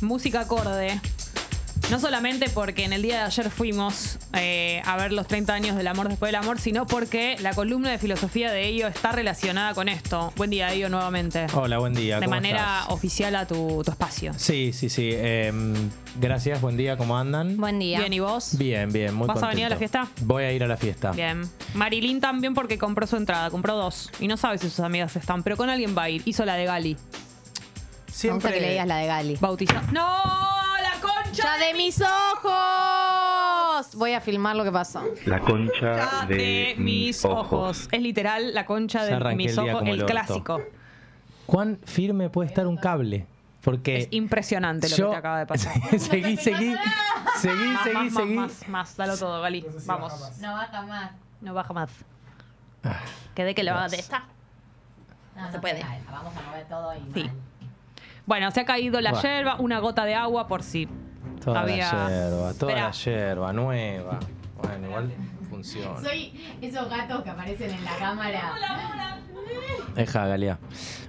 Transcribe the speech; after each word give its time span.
música 0.00 0.40
acorde. 0.40 1.00
No 1.90 1.98
solamente 1.98 2.48
porque 2.50 2.84
en 2.84 2.92
el 2.92 3.02
día 3.02 3.16
de 3.16 3.22
ayer 3.24 3.50
fuimos 3.50 4.20
eh, 4.34 4.80
a 4.84 4.96
ver 4.96 5.12
los 5.12 5.26
30 5.26 5.52
años 5.52 5.76
del 5.76 5.88
amor 5.88 6.08
después 6.08 6.28
del 6.28 6.36
amor, 6.36 6.60
sino 6.60 6.86
porque 6.86 7.36
la 7.40 7.52
columna 7.52 7.90
de 7.90 7.98
filosofía 7.98 8.52
de 8.52 8.68
ello 8.68 8.86
está 8.86 9.10
relacionada 9.10 9.74
con 9.74 9.88
esto. 9.88 10.32
Buen 10.36 10.50
día, 10.50 10.72
ello 10.72 10.88
nuevamente. 10.88 11.48
Hola, 11.52 11.78
buen 11.78 11.92
día. 11.94 12.20
de 12.20 12.26
¿cómo 12.26 12.36
manera 12.36 12.82
estás? 12.82 12.94
oficial 12.94 13.34
a 13.34 13.44
tu, 13.44 13.82
tu 13.84 13.90
espacio. 13.90 14.32
Sí, 14.36 14.72
sí, 14.72 14.88
sí. 14.88 15.10
em, 15.12 15.74
gracias, 16.20 16.60
buen 16.60 16.76
día, 16.76 16.96
¿cómo 16.96 17.18
andan? 17.18 17.56
Buen 17.56 17.80
día. 17.80 17.98
Bien, 17.98 18.12
¿y 18.12 18.20
vos? 18.20 18.56
Bien, 18.56 18.92
bien, 18.92 19.12
muy 19.12 19.26
¿Vas 19.26 19.42
a 19.42 19.48
venir 19.48 19.64
a 19.64 19.70
la 19.70 19.76
fiesta? 19.76 20.06
Voy 20.20 20.44
a 20.44 20.52
ir 20.52 20.62
a 20.62 20.68
la 20.68 20.76
fiesta. 20.76 21.10
Bien. 21.10 21.42
Marilyn 21.74 22.20
también 22.20 22.54
porque 22.54 22.78
compró 22.78 23.04
su 23.08 23.16
entrada, 23.16 23.50
compró 23.50 23.74
dos. 23.74 24.12
Y 24.20 24.28
no 24.28 24.36
sabe 24.36 24.58
si 24.58 24.70
sus 24.70 24.78
amigas 24.78 25.16
están, 25.16 25.42
pero 25.42 25.56
con 25.56 25.68
alguien 25.68 25.96
va 25.98 26.04
a 26.04 26.10
ir. 26.10 26.22
Hizo 26.24 26.44
la 26.44 26.54
de 26.54 26.66
Gali. 26.66 26.96
Gusta 28.28 28.52
que 28.52 28.60
le 28.60 28.70
digas 28.70 28.86
la 28.86 28.96
de 28.96 29.06
Gali. 29.06 29.36
Bautizó. 29.40 29.80
¡No! 29.92 30.22
¡La 30.82 31.00
concha! 31.00 31.32
¡Ya 31.32 31.56
de 31.66 31.74
mis 31.74 32.00
ojos! 32.00 33.94
Voy 33.96 34.12
a 34.12 34.20
filmar 34.20 34.56
lo 34.56 34.64
que 34.64 34.72
pasó. 34.72 35.02
La 35.26 35.40
concha 35.40 36.26
de, 36.28 36.34
de, 36.36 36.74
mis 36.78 37.24
ojos. 37.24 37.88
Es 37.90 38.02
literal 38.02 38.52
la 38.54 38.66
concha 38.66 39.08
Ya 39.08 39.18
de 39.18 39.34
mis 39.34 39.56
el 39.56 39.70
ojos, 39.70 39.82
el 39.88 40.04
clásico. 40.04 40.60
¿Cuán 41.46 41.78
firme 41.84 42.30
puede 42.30 42.48
estar 42.48 42.66
un 42.66 42.76
cable? 42.76 43.26
Porque 43.62 43.98
Es 43.98 44.08
impresionante 44.10 44.88
lo 44.88 44.96
yo- 44.96 45.06
que 45.06 45.12
te 45.12 45.18
acaba 45.18 45.38
de 45.40 45.46
pasar. 45.46 45.72
seguí, 45.98 46.36
seguí, 46.36 46.36
seguí, 46.36 46.74
Más, 46.74 47.40
seguí, 47.40 47.64
más, 47.94 48.12
seguí. 48.14 48.34
más, 48.34 48.50
más, 48.60 48.68
más, 48.68 48.96
dalo 48.96 49.16
todo, 49.18 49.40
Gali. 49.42 49.66
Vamos. 49.86 50.38
No 50.40 50.52
baja 50.52 50.82
más. 50.82 51.10
No 51.40 51.54
baja 51.54 51.72
más. 51.74 51.90
Ah, 52.84 53.00
Quedé 53.34 53.54
que 53.54 53.62
lo 53.62 53.72
haga 53.72 53.88
de 53.88 53.98
esta. 53.98 54.24
No, 55.36 55.50
se 55.52 55.58
puede. 55.58 55.84
Vamos 56.10 56.34
a 56.36 56.42
mover 56.48 56.66
todo 56.68 56.94
y 56.94 57.12
Sí. 57.14 57.30
Bueno, 58.26 58.50
se 58.50 58.60
ha 58.60 58.64
caído 58.64 59.00
la 59.00 59.12
yerba, 59.20 59.56
una 59.58 59.78
gota 59.80 60.04
de 60.04 60.14
agua 60.14 60.46
por 60.46 60.62
si 60.62 60.88
Toda 61.44 61.60
había. 61.62 61.92
la 61.92 62.08
yerba, 62.08 62.54
toda 62.54 62.72
Esperá. 62.72 62.82
la 62.86 62.90
yerba, 62.92 63.52
nueva. 63.52 64.18
Bueno, 64.62 64.86
igual 64.88 65.10
funciona. 65.48 66.00
Soy 66.00 66.32
esos 66.60 66.88
gatos 66.90 67.22
que 67.22 67.30
aparecen 67.30 67.70
en 67.70 67.84
la 67.84 67.96
cámara. 67.96 68.52
Deja, 69.94 70.26
Galia. 70.26 70.58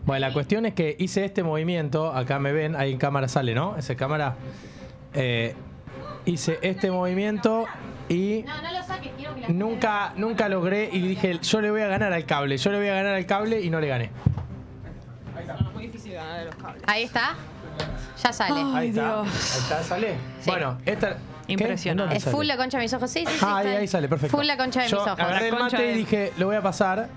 Bueno, 0.05 0.27
la 0.27 0.33
cuestión 0.33 0.65
es 0.65 0.73
que 0.73 0.95
hice 0.99 1.25
este 1.25 1.43
movimiento, 1.43 2.11
acá 2.11 2.39
me 2.39 2.51
ven, 2.51 2.75
ahí 2.75 2.91
en 2.93 2.97
cámara 2.97 3.27
sale, 3.27 3.53
¿no? 3.53 3.75
Esa 3.77 3.95
cámara. 3.95 4.35
Eh, 5.13 5.53
hice 6.25 6.57
este 6.61 6.89
movimiento 6.89 7.65
y 8.09 8.43
No, 8.47 8.61
no 8.61 8.71
lo 8.71 8.83
saques, 8.83 9.11
quiero 9.17 9.35
que 9.35 9.41
la 9.41 9.47
nunca, 9.49 10.13
nunca 10.15 10.49
logré 10.49 10.89
y 10.91 10.99
dije, 11.01 11.39
yo 11.39 11.61
le 11.61 11.69
voy 11.71 11.81
a 11.81 11.87
ganar 11.87 12.13
al 12.13 12.25
cable, 12.25 12.57
yo 12.57 12.71
le 12.71 12.77
voy 12.79 12.87
a 12.87 12.93
ganar 12.95 13.15
al 13.15 13.25
cable 13.25 13.61
y 13.61 13.69
no 13.69 13.79
le 13.79 13.87
gané. 13.87 14.09
Muy 15.81 15.87
difícil 15.87 16.13
ganar 16.13 16.39
de 16.39 16.45
los 16.45 16.55
cables. 16.55 16.83
Ahí 16.85 17.03
está. 17.03 17.33
Ya 18.23 18.31
sale. 18.33 18.53
Ay, 18.61 18.73
ahí 18.75 18.89
está, 18.89 19.21
ahí 19.21 19.27
está, 19.27 19.83
sale. 19.83 20.15
Sí. 20.41 20.49
Bueno, 20.49 20.77
esta... 20.85 21.09
¿qué? 21.47 21.53
Impresionante. 21.53 21.89
¿En 21.89 21.97
dónde 21.97 22.15
Es 22.17 22.23
sale? 22.23 22.35
full 22.35 22.45
la 22.45 22.57
concha 22.57 22.77
de 22.77 22.83
mis 22.83 22.93
ojos. 22.93 23.09
Sí, 23.09 23.25
sí, 23.27 23.33
sí. 23.33 23.39
Ah, 23.41 23.57
ahí, 23.57 23.67
está. 23.67 23.79
ahí 23.79 23.87
sale, 23.87 24.07
perfecto. 24.07 24.37
Full 24.37 24.45
la 24.45 24.57
concha 24.57 24.81
de 24.83 24.89
Yo 24.89 24.97
mis 24.99 25.07
ojos. 25.07 25.19
Agarré 25.19 25.47
el 25.47 25.53
La 25.53 25.59
concha 25.59 25.77
mate 25.77 25.87
de- 25.87 25.93
y 25.93 25.97
dije, 25.97 26.33
lo 26.37 26.45
voy 26.45 26.55
a 26.55 26.61
pasar. 26.61 27.09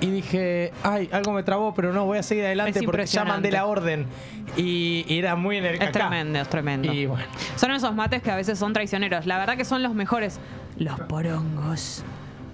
Y 0.00 0.10
dije, 0.10 0.72
ay, 0.82 1.08
algo 1.12 1.32
me 1.32 1.42
trabó, 1.42 1.74
pero 1.74 1.92
no, 1.92 2.04
voy 2.04 2.18
a 2.18 2.22
seguir 2.22 2.44
adelante 2.44 2.78
Es 2.80 2.84
porque 2.84 3.06
ya 3.06 3.24
mandé 3.24 3.50
la 3.50 3.64
orden. 3.66 4.06
Y, 4.56 5.04
y 5.08 5.18
era 5.18 5.36
muy 5.36 5.56
en 5.58 5.64
el 5.66 5.74
Es 5.76 5.80
acá. 5.82 5.92
tremendo, 5.92 6.38
es 6.38 6.48
tremendo. 6.48 6.92
Y 6.92 7.06
bueno, 7.06 7.24
Son 7.56 7.70
esos 7.70 7.94
mates 7.94 8.22
que 8.22 8.30
a 8.30 8.36
veces 8.36 8.58
son 8.58 8.72
traicioneros. 8.72 9.26
La 9.26 9.38
verdad 9.38 9.56
que 9.56 9.64
son 9.64 9.82
los 9.82 9.94
mejores. 9.94 10.38
Los 10.78 10.98
porongos. 11.00 12.02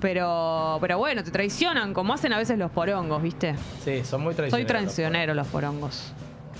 Pero, 0.02 0.78
pero 0.80 0.98
bueno, 0.98 1.22
te 1.22 1.30
traicionan 1.30 1.94
como 1.94 2.12
hacen 2.12 2.32
a 2.32 2.38
veces 2.38 2.58
los 2.58 2.70
porongos, 2.72 3.22
¿viste? 3.22 3.54
sí, 3.84 4.02
son 4.04 4.22
muy 4.22 4.34
Soy 4.34 4.50
traicioneros. 4.50 4.66
traicionero 4.66 5.32
los 5.34 5.46
porongos. 5.46 6.12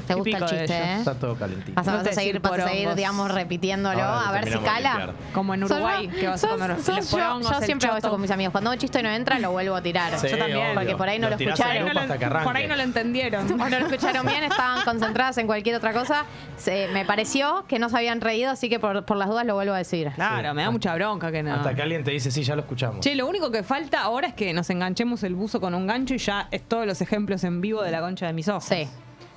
¿Te 0.06 0.14
gusta 0.14 0.36
el 0.38 0.44
chiste, 0.46 0.72
eh? 0.76 0.94
Está 0.98 1.14
todo 1.14 1.34
calentito. 1.36 1.72
Vas 1.74 1.86
a, 1.88 1.90
No 1.92 1.96
vas 1.98 2.06
a 2.06 2.10
te 2.10 2.14
seguir, 2.14 2.40
vas 2.40 2.52
a 2.52 2.56
seguir, 2.56 2.70
porongos. 2.78 2.96
digamos, 2.96 3.30
repitiéndolo, 3.34 4.02
Ahora 4.02 4.28
a 4.28 4.32
ver 4.32 4.44
si 4.44 4.50
terminamos 4.50 4.76
de 4.78 4.82
cala. 4.88 5.06
limpiar. 5.06 5.32
Como 5.32 5.54
en 5.54 5.60
Sos 5.62 5.70
Uruguay, 5.72 6.06
yo- 6.12 6.20
que 6.20 6.28
vas 6.28 6.40
sos- 6.40 6.50
a 6.50 6.52
comer 6.54 6.76
sos 6.82 6.96
los 6.96 7.10
yo- 7.10 7.16
porongos, 7.18 7.50
Yo 7.50 7.58
el 7.58 7.64
siempre 7.64 7.88
hago 7.88 7.96
esto 7.98 8.06
choto. 8.08 8.14
con 8.14 8.20
mis 8.22 8.30
amigos. 8.30 8.52
Cuando 8.52 8.70
un 8.70 8.78
chiste 8.78 9.02
no 9.02 9.08
entra, 9.10 9.38
lo 9.38 9.50
vuelvo 9.52 9.74
a 9.76 9.82
tirar. 9.82 10.18
Sí, 10.18 10.28
Yo 10.28 10.38
también. 10.38 10.58
obvio. 10.66 10.74
Porque 10.74 10.96
por 10.96 11.08
ahí 11.08 11.18
no 11.18 11.30
lo 11.30 11.36
tirás 11.36 11.58
escucharon. 11.58 11.82
al 11.82 11.84
grupo 11.90 12.00
hasta 12.00 12.18
que 12.18 12.24
arranque. 12.24 12.44
por 12.46 12.56
ahí 12.56 12.66
no 12.66 12.76
lo 12.76 12.82
entendieron. 12.82 13.46
O 13.62 13.68
no 13.68 13.78
lo 13.78 13.86
escucharon 13.86 14.26
bien, 14.26 14.44
estaban 14.44 14.82
concentradas 14.84 15.38
en 15.38 15.46
cualquier 15.46 15.76
otra 15.76 15.92
cosa. 15.92 16.24
Se- 16.56 16.88
me 16.88 17.04
pareció 17.04 17.64
que 17.68 17.78
no 17.78 17.88
se 17.88 17.96
habían 17.96 18.20
reído, 18.20 18.50
así 18.50 18.68
que 18.68 18.78
por, 18.80 19.04
por 19.04 19.16
las 19.16 19.28
dudas 19.28 19.46
lo 19.46 19.54
vuelvo 19.54 19.74
a 19.74 19.78
decir. 19.78 20.10
Claro, 20.14 20.54
me 20.54 20.62
da 20.62 20.70
mucha 20.70 20.94
bronca 20.94 21.30
que 21.30 21.42
no. 21.42 21.54
Hasta 21.54 21.74
que 21.74 21.82
alguien 21.82 22.02
te 22.04 22.10
dice, 22.10 22.30
sí, 22.30 22.42
ya 22.42 22.54
lo 22.56 22.62
escuchamos. 22.62 23.00
Che, 23.00 23.14
lo 23.14 23.26
único 23.26 23.50
que 23.50 23.62
falta 23.62 24.00
ahora 24.02 24.28
es 24.28 24.34
que 24.34 24.52
nos 24.52 24.68
enganchemos 24.70 25.22
el 25.22 25.34
buzo 25.34 25.60
con 25.60 25.74
un 25.74 25.86
gancho 25.86 26.14
y 26.14 26.18
ya 26.18 26.48
es 26.50 26.62
todos 26.62 26.86
los 26.86 27.00
ejemplos 27.00 27.44
en 27.44 27.60
vivo 27.60 27.82
de 27.82 27.90
la 27.90 28.00
concha 28.00 28.26
de 28.26 28.32
mis 28.32 28.48
ojos. 28.48 28.64
Sí. 28.64 28.88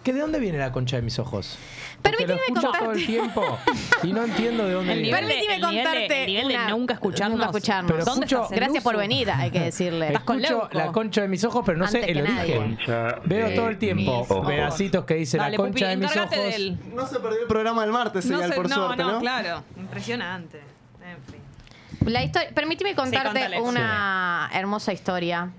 ¿Que 0.06 0.14
¿De 0.14 0.20
dónde 0.22 0.38
viene 0.40 0.60
la 0.60 0.72
concha 0.72 0.98
de 0.98 1.02
mis 1.02 1.18
ojos? 1.18 1.58
Porque 2.04 2.26
Permitime 2.26 2.36
lo 2.48 2.56
escucho 2.62 2.72
todo 2.80 2.92
el 2.92 3.06
tiempo 3.08 3.58
y 4.04 4.14
no 4.14 4.24
entiendo 4.24 4.66
de 4.68 4.74
dónde 4.74 4.94
El 4.94 5.02
viene. 5.02 5.18
nivel 5.20 5.28
de- 5.28 5.34
Permitime 5.34 5.56
el 5.56 5.62
nivel 5.62 5.76
de- 5.76 5.84
contarte 5.84 6.20
el 6.22 6.28
nivel 6.28 6.48
de 6.48 6.54
una- 6.56 6.70
nunca 6.70 6.94
escucharnos. 6.94 7.38
Nunca 7.40 7.46
escucharnos. 7.50 7.92
Pero 7.92 8.06
¿Dónde 8.06 8.26
escucho- 8.28 8.36
estás, 8.44 8.52
el 8.52 8.60
Gracias 8.60 8.84
por 8.84 8.98
venir, 8.98 9.32
hay 9.32 9.50
que 9.50 9.60
decirle. 9.62 10.08
Estás 10.08 10.24
con 10.24 10.38
Escucho 10.40 10.60
Leuco. 10.62 10.78
la 10.78 10.92
concha 10.92 11.22
de 11.24 11.28
mis 11.28 11.44
ojos, 11.44 11.64
pero 11.66 11.78
no 11.80 11.88
sé 11.88 11.98
Antes 11.98 12.16
el 12.16 12.24
que 12.24 12.30
nadie. 12.32 12.58
origen. 12.60 12.76
Concha 12.78 13.20
Veo 13.26 13.50
de 13.50 13.56
todo 13.56 13.68
el 13.70 13.78
tiempo 13.80 14.20
mis 14.22 14.32
ojos. 14.32 14.48
pedacitos 14.48 15.06
que 15.06 15.14
dice 15.16 15.38
Dale, 15.40 15.52
la 15.52 15.58
concha 15.58 15.72
Pupi, 15.74 15.86
de 15.86 15.98
mis 15.98 16.06
ojos. 16.06 16.16
encárgate 16.18 16.40
de 16.50 16.56
él. 16.56 16.78
No 16.94 17.08
se 17.08 17.20
perdió 17.20 17.42
el 17.42 17.48
programa 17.48 17.82
del 17.82 17.92
martes, 17.92 18.26
No, 18.28 18.36
señal, 18.36 18.50
sé- 18.52 18.56
por 18.56 18.70
no, 18.70 18.76
suerte, 18.76 19.02
no, 19.04 19.12
¿no? 19.14 19.20
claro. 19.20 19.64
Impresionante. 19.76 20.60
En 20.60 21.24
fin. 21.34 22.12
La 22.14 22.24
historia, 22.24 22.50
permíteme 22.54 22.94
contarte 22.94 23.30
contale. 23.30 23.60
una 23.62 24.52
hermosa 24.54 24.94
historia. 24.94 25.50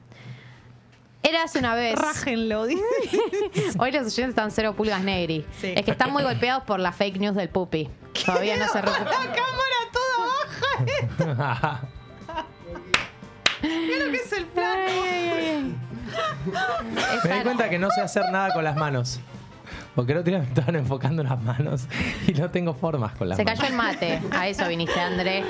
Era 1.22 1.43
hace 1.43 1.59
una 1.59 1.75
vez. 1.75 1.97
Rájenlo, 1.97 2.66
dice. 2.66 2.82
Hoy 3.78 3.91
los 3.91 4.03
oyentes 4.03 4.28
están 4.28 4.50
cero 4.50 4.75
pulgas 4.77 5.03
negri. 5.03 5.44
Sí. 5.60 5.72
Es 5.77 5.84
que 5.84 5.91
están 5.91 6.12
muy 6.12 6.22
golpeados 6.22 6.62
por 6.65 6.78
la 6.81 6.93
fake 6.93 7.19
news 7.19 7.34
del 7.34 7.49
pupi. 7.49 7.91
Todavía 8.25 8.56
no 8.56 8.69
se 8.69 8.81
recupera. 8.81 9.10
La 9.10 9.34
cámara 9.34 9.77
toda 9.93 11.37
baja. 11.38 11.81
Mira 13.62 14.04
lo 14.04 14.10
que 14.12 14.16
es 14.19 14.32
el 14.32 14.47
plano. 14.47 14.84
Me 17.28 17.34
di 17.34 17.43
cuenta 17.43 17.69
que 17.69 17.78
no 17.78 17.91
sé 17.91 18.00
hacer 18.00 18.31
nada 18.31 18.54
con 18.54 18.62
las 18.65 18.77
manos. 18.77 19.21
Porque 19.97 20.12
el 20.12 20.19
otro 20.19 20.31
día 20.31 20.39
me 20.39 20.45
estaban 20.45 20.77
enfocando 20.77 21.23
en 21.23 21.29
las 21.29 21.43
manos 21.43 21.87
y 22.29 22.33
no 22.34 22.51
tengo 22.51 22.75
formas 22.75 23.15
con 23.17 23.29
las 23.29 23.37
Se 23.39 23.45
manos. 23.45 23.59
cayó 23.59 23.73
el 23.73 23.77
mate. 23.77 24.21
A 24.31 24.47
eso 24.47 24.69
viniste, 24.69 25.01
André. 25.01 25.43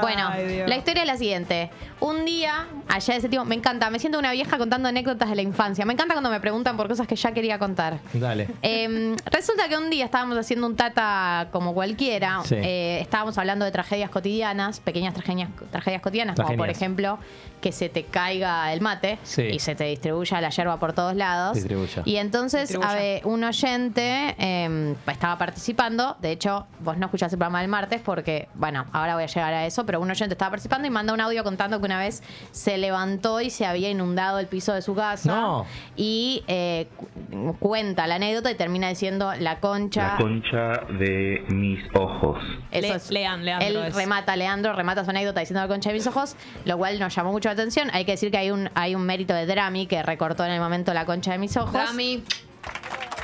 Bueno, 0.00 0.30
la 0.66 0.76
historia 0.76 1.02
es 1.02 1.06
la 1.06 1.16
siguiente. 1.16 1.70
Un 2.00 2.24
día, 2.24 2.66
allá 2.88 3.14
de 3.14 3.18
ese 3.18 3.28
tiempo, 3.28 3.44
me 3.46 3.54
encanta, 3.54 3.90
me 3.90 3.98
siento 3.98 4.18
una 4.18 4.32
vieja 4.32 4.56
contando 4.58 4.88
anécdotas 4.88 5.28
de 5.28 5.36
la 5.36 5.42
infancia. 5.42 5.84
Me 5.84 5.92
encanta 5.92 6.14
cuando 6.14 6.30
me 6.30 6.40
preguntan 6.40 6.76
por 6.76 6.88
cosas 6.88 7.06
que 7.06 7.16
ya 7.16 7.32
quería 7.32 7.58
contar. 7.58 7.98
Dale. 8.14 8.48
Eh, 8.62 9.14
resulta 9.26 9.68
que 9.68 9.76
un 9.76 9.90
día 9.90 10.06
estábamos 10.06 10.38
haciendo 10.38 10.66
un 10.66 10.74
tata 10.76 11.48
como 11.52 11.74
cualquiera. 11.74 12.40
Sí. 12.44 12.54
Eh, 12.56 12.98
estábamos 13.02 13.36
hablando 13.38 13.64
de 13.64 13.72
tragedias 13.72 14.08
cotidianas, 14.10 14.80
pequeñas 14.80 15.12
tragedias, 15.14 15.50
tragedias 15.70 16.00
cotidianas, 16.00 16.36
como 16.40 16.56
por 16.56 16.70
ejemplo 16.70 17.18
que 17.60 17.70
se 17.72 17.88
te 17.88 18.04
caiga 18.04 18.72
el 18.72 18.80
mate 18.80 19.18
Sí. 19.22 19.42
y 19.42 19.58
se 19.60 19.74
te 19.76 19.84
distribuya 19.84 20.40
la 20.40 20.48
yerba 20.50 20.78
por 20.80 20.92
todos 20.94 21.14
lados. 21.14 21.54
Distribuya. 21.54 22.02
Y 22.04 22.16
entonces 22.16 22.62
Distribuya. 22.70 22.90
a 22.90 22.94
ver, 22.94 23.26
un 23.26 23.44
oyente 23.44 23.81
eh, 23.90 24.94
estaba 25.06 25.36
participando. 25.38 26.16
De 26.20 26.30
hecho, 26.30 26.66
vos 26.80 26.96
no 26.98 27.06
escuchaste 27.06 27.34
el 27.34 27.38
programa 27.38 27.60
del 27.60 27.68
martes 27.68 28.00
porque, 28.04 28.48
bueno, 28.54 28.86
ahora 28.92 29.14
voy 29.14 29.24
a 29.24 29.26
llegar 29.26 29.52
a 29.54 29.66
eso, 29.66 29.84
pero 29.86 30.00
un 30.00 30.10
oyente 30.10 30.34
estaba 30.34 30.50
participando 30.50 30.86
y 30.86 30.90
manda 30.90 31.12
un 31.12 31.20
audio 31.20 31.42
contando 31.44 31.78
que 31.80 31.86
una 31.86 31.98
vez 31.98 32.22
se 32.50 32.78
levantó 32.78 33.40
y 33.40 33.50
se 33.50 33.66
había 33.66 33.90
inundado 33.90 34.38
el 34.38 34.46
piso 34.46 34.72
de 34.72 34.82
su 34.82 34.94
casa. 34.94 35.30
No. 35.34 35.66
Y 35.96 36.44
eh, 36.46 36.88
cu- 36.96 37.56
cuenta 37.58 38.06
la 38.06 38.16
anécdota 38.16 38.50
y 38.50 38.54
termina 38.54 38.88
diciendo 38.88 39.32
la 39.38 39.60
concha. 39.60 40.12
La 40.12 40.16
concha 40.16 40.84
de 40.98 41.44
mis 41.48 41.80
ojos. 41.94 42.38
Eso 42.70 42.88
Le- 42.88 42.94
es- 42.96 43.10
Lean, 43.10 43.44
Leandro 43.44 43.68
Él 43.68 43.76
es. 43.88 43.94
remata, 43.94 44.36
Leandro 44.36 44.72
remata 44.74 45.04
su 45.04 45.10
anécdota 45.10 45.40
diciendo 45.40 45.60
la 45.60 45.68
concha 45.68 45.90
de 45.90 45.94
mis 45.94 46.06
ojos, 46.06 46.36
lo 46.64 46.78
cual 46.78 46.98
nos 46.98 47.14
llamó 47.14 47.32
mucho 47.32 47.48
la 47.48 47.54
atención. 47.54 47.88
Hay 47.92 48.04
que 48.04 48.12
decir 48.12 48.30
que 48.30 48.38
hay 48.38 48.50
un, 48.50 48.70
hay 48.74 48.94
un 48.94 49.02
mérito 49.06 49.34
de 49.34 49.46
Drami 49.46 49.86
que 49.86 50.02
recortó 50.02 50.44
en 50.44 50.52
el 50.52 50.60
momento 50.60 50.92
la 50.94 51.04
concha 51.04 51.32
de 51.32 51.38
mis 51.38 51.56
ojos. 51.56 51.72
Rami, 51.72 52.22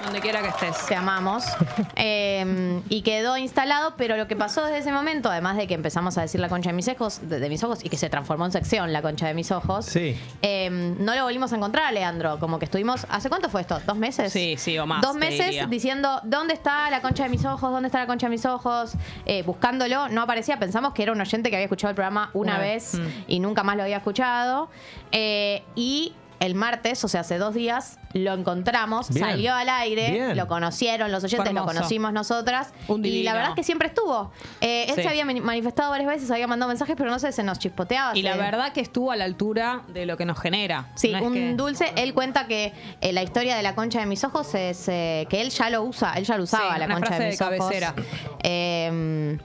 donde 0.05 0.21
quiera 0.21 0.41
que 0.43 0.49
estés. 0.49 0.87
Te 0.87 0.95
amamos. 0.95 1.45
Eh, 2.01 2.81
y 2.89 3.03
quedó 3.03 3.37
instalado, 3.37 3.95
pero 3.97 4.17
lo 4.17 4.29
que 4.29 4.37
pasó 4.37 4.65
desde 4.65 4.79
ese 4.79 4.93
momento, 4.93 5.31
además 5.31 5.57
de 5.57 5.67
que 5.67 5.75
empezamos 5.75 6.17
a 6.17 6.23
decir 6.23 6.41
la 6.41 6.49
concha 6.49 6.71
de 6.71 6.75
mis 6.75 6.87
ojos, 6.89 7.21
de, 7.29 7.41
de 7.41 7.49
mis 7.49 7.63
ojos, 7.65 7.85
y 7.85 7.89
que 7.89 7.97
se 7.97 8.09
transformó 8.09 8.45
en 8.47 8.53
sección 8.53 8.93
la 8.93 9.03
concha 9.03 9.27
de 9.27 9.35
mis 9.35 9.51
ojos, 9.51 9.87
Sí. 9.87 10.17
eh, 10.43 10.71
no 10.71 11.15
lo 11.15 11.25
volvimos 11.25 11.53
a 11.53 11.57
encontrar 11.57 11.93
Leandro. 11.93 12.39
Como 12.39 12.59
que 12.59 12.67
estuvimos, 12.67 13.07
¿hace 13.11 13.29
cuánto 13.29 13.49
fue 13.49 13.63
esto? 13.63 13.81
¿Dos 13.87 13.97
meses? 13.97 14.33
Sí, 14.33 14.55
sí, 14.59 14.79
o 14.79 14.87
más, 14.87 15.03
Dos 15.03 15.17
meses 15.17 15.47
diría. 15.47 15.67
diciendo, 15.67 16.21
¿dónde 16.25 16.55
está 16.55 16.89
la 16.91 17.01
concha 17.03 17.25
de 17.25 17.31
mis 17.31 17.45
ojos? 17.45 17.71
¿Dónde 17.71 17.89
está 17.89 17.99
la 17.99 18.07
concha 18.07 18.27
de 18.27 18.31
mis 18.31 18.47
ojos? 18.47 18.93
Eh, 19.27 19.43
buscándolo, 19.43 20.09
no 20.09 20.23
aparecía. 20.23 20.59
Pensamos 20.59 20.93
que 20.95 21.03
era 21.03 21.13
un 21.13 21.21
oyente 21.21 21.51
que 21.51 21.57
había 21.57 21.65
escuchado 21.67 21.91
el 21.91 21.97
programa 21.97 22.31
una, 22.35 22.53
Una 22.55 22.59
vez 22.61 22.93
vez. 22.93 22.95
Mm. 23.01 23.23
y 23.27 23.41
nunca 23.41 23.63
más 23.65 23.77
lo 23.77 23.83
había 23.83 23.97
escuchado. 23.99 24.69
Eh, 25.11 25.63
y 25.75 26.13
el 26.41 26.55
martes, 26.55 27.03
o 27.05 27.09
sea, 27.09 27.23
hace 27.23 27.37
dos 27.39 27.55
días, 27.55 27.99
lo 28.13 28.33
encontramos, 28.33 29.11
Bien. 29.11 29.25
salió 29.27 29.55
al 29.55 29.69
aire, 29.69 30.11
Bien. 30.13 30.37
lo 30.37 30.47
conocieron 30.47 31.11
los 31.11 31.25
oyentes, 31.25 31.53
lo 31.53 31.65
conocimos 31.65 32.13
nosotras. 32.13 32.73
Un 32.87 33.05
y 33.05 33.23
la 33.25 33.33
verdad 33.35 33.51
es 33.51 33.55
que 33.57 33.65
siempre 33.65 33.89
estuvo. 33.89 34.31
Eh, 34.61 34.87
él 34.89 34.95
Sí. 34.95 35.03
se 35.03 35.09
había 35.09 35.25
mani- 35.25 35.41
manifestado 35.41 35.91
varias 35.91 36.09
veces, 36.09 36.31
había 36.31 36.47
mandado 36.47 36.69
mensajes, 36.69 36.95
pero 36.97 37.11
no 37.11 37.19
sé, 37.19 37.33
se 37.33 37.43
nos 37.43 37.59
chispoteaba. 37.59 38.17
Y 38.17 38.23
la 38.23 38.37
verdad 38.37 38.73
que 38.73 38.81
estuvo 38.81 39.11
a 39.13 39.17
la 39.17 39.25
altura 39.25 39.83
de 39.89 40.07
lo 40.07 40.17
que 40.17 40.25
nos 40.27 40.39
genera. 40.41 40.91
Sí, 40.95 41.11
No 41.13 41.19
es 41.19 41.25
un 41.25 41.35
que- 41.35 41.55
dulce. 41.55 41.93
Él 41.97 42.15
cuenta 42.15 42.47
que 42.47 42.73
eh, 43.01 43.13
la 43.13 43.23
historia 43.23 43.57
de 43.57 43.63
la 43.63 43.75
concha 43.75 44.01
de 44.01 44.07
mis 44.07 44.23
ojos 44.25 44.55
es 44.55 44.89
eh, 44.89 45.27
que 45.29 45.41
él 45.41 45.51
ya 45.51 45.71
lo 45.71 45.83
usa, 45.83 46.13
él 46.15 46.25
ya 46.25 46.37
lo 46.37 46.45
usaba, 46.45 46.75
Sí, 46.75 46.79
la 46.81 46.87
una 46.87 46.95
concha 46.95 47.07
frase 47.09 47.23
de 47.23 47.25
de 47.27 47.31
mis 47.33 47.41
ojos. 47.43 47.57
cabecera. 47.59 47.95
Eh, 48.43 49.39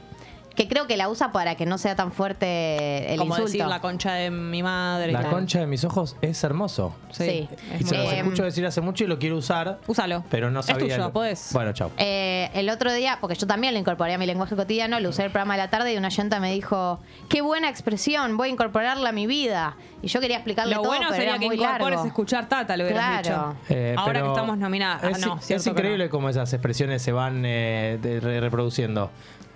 que 0.56 0.68
creo 0.68 0.86
que 0.86 0.98
la 0.98 1.10
usa 1.10 1.32
para 1.32 1.56
que 1.56 1.66
no 1.66 1.78
sea 1.78 1.96
tan 1.96 2.12
fuerte 2.12 3.12
el 3.14 3.18
Como 3.20 3.34
insulto. 3.34 3.52
decir 3.52 3.66
la 3.66 3.82
concha 3.82 4.14
de 4.14 4.30
mi 4.30 4.62
madre. 4.62 5.12
La 5.12 5.20
claro. 5.22 5.36
concha 5.36 5.60
de 5.60 5.66
mis 5.68 5.84
ojos 5.84 6.16
es 6.22 6.44
hermoso. 6.44 6.96
Sí. 7.10 7.50
es 7.72 7.82
Y 7.82 7.84
se 7.86 7.96
muy 7.98 8.04
los 8.06 8.14
escucho 8.14 8.44
decir 8.44 8.66
hace 8.66 8.80
mucho 8.82 9.04
y 9.04 9.08
lo 9.08 9.18
quiero 9.18 9.38
usar. 9.38 9.80
Úsalo. 9.88 10.24
Pero 10.30 10.52
no 10.52 10.60
Es 10.60 10.68
sabía. 10.68 10.96
tuyo, 10.98 11.12
podés. 11.12 11.50
Bueno, 11.54 11.74
chao. 11.74 11.90
Eh, 11.98 12.52
el 12.54 12.70
otro 12.70 12.94
día, 12.94 13.18
porque 13.20 13.36
yo 13.36 13.48
también 13.48 13.74
lo 13.74 13.80
incorporé 13.80 14.14
a 14.14 14.18
mi 14.18 14.26
lenguaje 14.28 14.56
cotidiano, 14.56 15.00
lo 15.00 15.10
usé 15.10 15.24
el 15.26 15.32
programa 15.32 15.56
de 15.56 15.58
la 15.64 15.70
tarde 15.72 15.94
y 15.94 15.98
una 15.98 16.10
oyenta 16.10 16.40
me 16.40 16.52
dijo, 16.54 17.00
qué 17.30 17.42
buena 17.42 17.70
expresión, 17.70 18.38
voy 18.38 18.50
a 18.50 18.52
incorporarla 18.52 19.10
a 19.10 19.12
mi 19.14 19.26
vida. 19.26 19.76
Y 20.04 20.08
yo 20.08 20.20
quería 20.20 20.36
explicarle 20.38 20.76
Lo 20.76 20.82
todo, 20.82 20.90
bueno 20.92 21.06
pero 21.10 21.16
sería 21.16 21.30
era 21.32 21.40
que 21.40 21.46
muy 21.48 21.56
incorpores 21.56 21.96
largo. 21.96 22.06
escuchar 22.06 22.48
Tata, 22.48 22.78
lo 22.78 22.84
hubieras 22.84 23.22
Claro. 23.22 23.56
dicho. 23.60 23.74
Eh, 23.76 23.96
Ahora 23.98 24.22
que 24.22 24.28
estamos 24.28 24.58
nominadas. 24.58 25.04
Ah, 25.04 25.10
Es, 25.12 25.26
no, 25.26 25.40
es 25.50 25.66
increíble 25.68 26.06
no. 26.06 26.12
cómo 26.12 26.30
esas 26.30 26.54
expresiones 26.54 27.02
se 27.02 27.12
van 27.12 27.44
eh, 27.46 27.98
de- 28.02 28.20
re- 28.20 28.40
reproduciendo. 28.40 29.10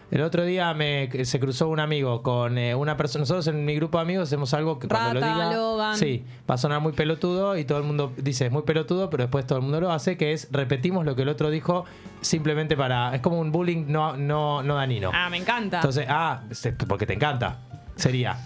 El 0.09 0.21
otro 0.21 0.45
día 0.45 0.73
me, 0.73 1.09
se 1.25 1.39
cruzó 1.39 1.67
un 1.67 1.81
amigo 1.81 2.23
con 2.23 2.57
eh, 2.57 2.73
una 2.73 2.95
persona. 2.95 3.23
Nosotros 3.23 3.47
en 3.47 3.65
mi 3.65 3.75
grupo 3.75 3.97
de 3.97 4.03
amigos 4.03 4.29
hacemos 4.29 4.53
algo 4.53 4.79
que 4.79 4.87
cuando 4.87 5.19
Rata, 5.19 5.27
lo 5.27 5.33
diga. 5.33 5.53
Logan. 5.53 5.97
Sí, 5.97 6.23
va 6.49 6.55
a 6.55 6.57
sonar 6.57 6.79
muy 6.79 6.93
pelotudo 6.93 7.57
y 7.57 7.65
todo 7.65 7.77
el 7.79 7.83
mundo 7.83 8.13
dice 8.15 8.45
es 8.45 8.51
muy 8.51 8.61
pelotudo, 8.61 9.09
pero 9.09 9.23
después 9.23 9.45
todo 9.45 9.57
el 9.57 9.63
mundo 9.63 9.81
lo 9.81 9.91
hace, 9.91 10.17
que 10.17 10.31
es 10.31 10.47
repetimos 10.51 11.05
lo 11.05 11.15
que 11.15 11.23
el 11.23 11.29
otro 11.29 11.49
dijo 11.49 11.85
simplemente 12.21 12.77
para. 12.77 13.13
Es 13.15 13.21
como 13.21 13.39
un 13.39 13.51
bullying 13.51 13.85
no, 13.87 14.15
no, 14.15 14.63
no 14.63 14.75
danino. 14.75 15.11
Ah, 15.13 15.29
me 15.29 15.37
encanta. 15.37 15.77
Entonces, 15.77 16.05
ah, 16.07 16.41
porque 16.87 17.05
te 17.05 17.13
encanta. 17.13 17.57
Sería. 17.97 18.37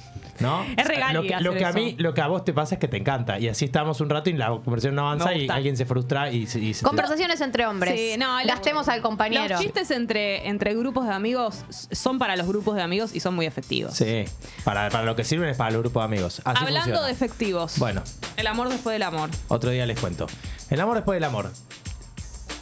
¿No? 0.42 0.66
Es 0.78 0.88
regalia 0.88 1.14
lo 1.14 1.22
que, 1.22 1.30
lo 1.30 1.36
hacer 1.52 1.58
que 1.58 1.66
a 1.66 1.72
mí, 1.74 1.96
lo 1.98 2.14
que 2.14 2.22
a 2.22 2.28
vos 2.28 2.44
te 2.44 2.54
pasa 2.54 2.76
es 2.76 2.80
que 2.82 2.88
te 2.88 2.98
encanta. 2.98 3.40
Y 3.40 3.48
así 3.48 3.66
estamos 3.66 4.02
un 4.02 4.10
rato 4.10 4.30
y 4.30 4.34
la 4.34 4.48
conversación 4.50 4.96
no 4.96 5.08
avanza 5.08 5.34
y 5.36 5.48
alguien 5.50 5.78
se 5.78 5.86
frustra 5.86 6.32
y, 6.32 6.48
se- 6.48 6.60
y 6.60 6.74
se 6.74 6.84
Conversaciones 6.84 7.40
entre 7.42 7.66
hombres. 7.66 7.94
Sí, 8.00 8.18
no, 8.18 8.38
los- 8.40 8.48
Gastemos 8.48 8.88
al 8.90 9.02
compañero. 9.02 9.48
Los 9.56 9.62
chistes 9.62 9.92
entre, 9.92 10.48
entre 10.48 10.74
grupos 10.76 11.06
de 11.08 11.14
amigos 11.14 11.64
son 11.92 12.18
para 12.20 12.36
los 12.36 12.48
grupos 12.48 12.76
de 12.76 12.82
amigos 12.82 13.16
y 13.16 13.20
son 13.20 13.36
muy 13.36 13.46
efectivos. 13.46 13.94
Sí, 13.94 14.26
para, 14.64 14.90
para 14.90 15.06
lo 15.06 15.16
que 15.16 15.24
sirven 15.24 15.50
es 15.50 15.58
para 15.58 15.70
el 15.72 15.78
grupo 15.80 16.00
de 16.00 16.06
amigos. 16.06 16.42
Así 16.46 16.64
Hablando 16.64 16.80
funciona. 16.82 17.06
de 17.08 17.12
efectivos. 17.12 17.78
Bueno. 17.78 18.02
El 18.38 18.48
amor 18.48 18.70
después 18.70 18.94
del 18.94 19.04
amor. 19.04 19.30
Otro 19.50 19.70
día 19.70 19.86
les 19.86 20.00
cuento. 20.00 20.26
El 20.70 20.82
amor 20.82 20.96
después 20.96 21.16
del 21.18 21.26
amor. 21.26 21.52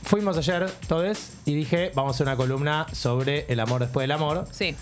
Fuimos 0.03 0.37
ayer, 0.37 0.69
todos, 0.87 1.29
y 1.45 1.53
dije, 1.53 1.91
vamos 1.93 2.13
a 2.13 2.15
hacer 2.15 2.27
una 2.27 2.35
columna 2.35 2.87
sobre 2.93 3.45
el 3.47 3.59
amor 3.59 3.81
después 3.81 4.03
del 4.03 4.11
amor. 4.11 4.47
Sí. 4.51 4.75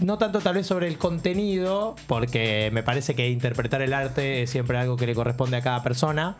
No 0.00 0.16
tanto 0.16 0.40
tal 0.40 0.54
vez 0.54 0.66
sobre 0.66 0.86
el 0.86 0.96
contenido, 0.96 1.96
porque 2.06 2.70
me 2.72 2.82
parece 2.82 3.14
que 3.14 3.28
interpretar 3.30 3.82
el 3.82 3.92
arte 3.92 4.42
es 4.42 4.50
siempre 4.50 4.78
algo 4.78 4.96
que 4.96 5.06
le 5.06 5.14
corresponde 5.14 5.56
a 5.56 5.60
cada 5.60 5.82
persona. 5.82 6.36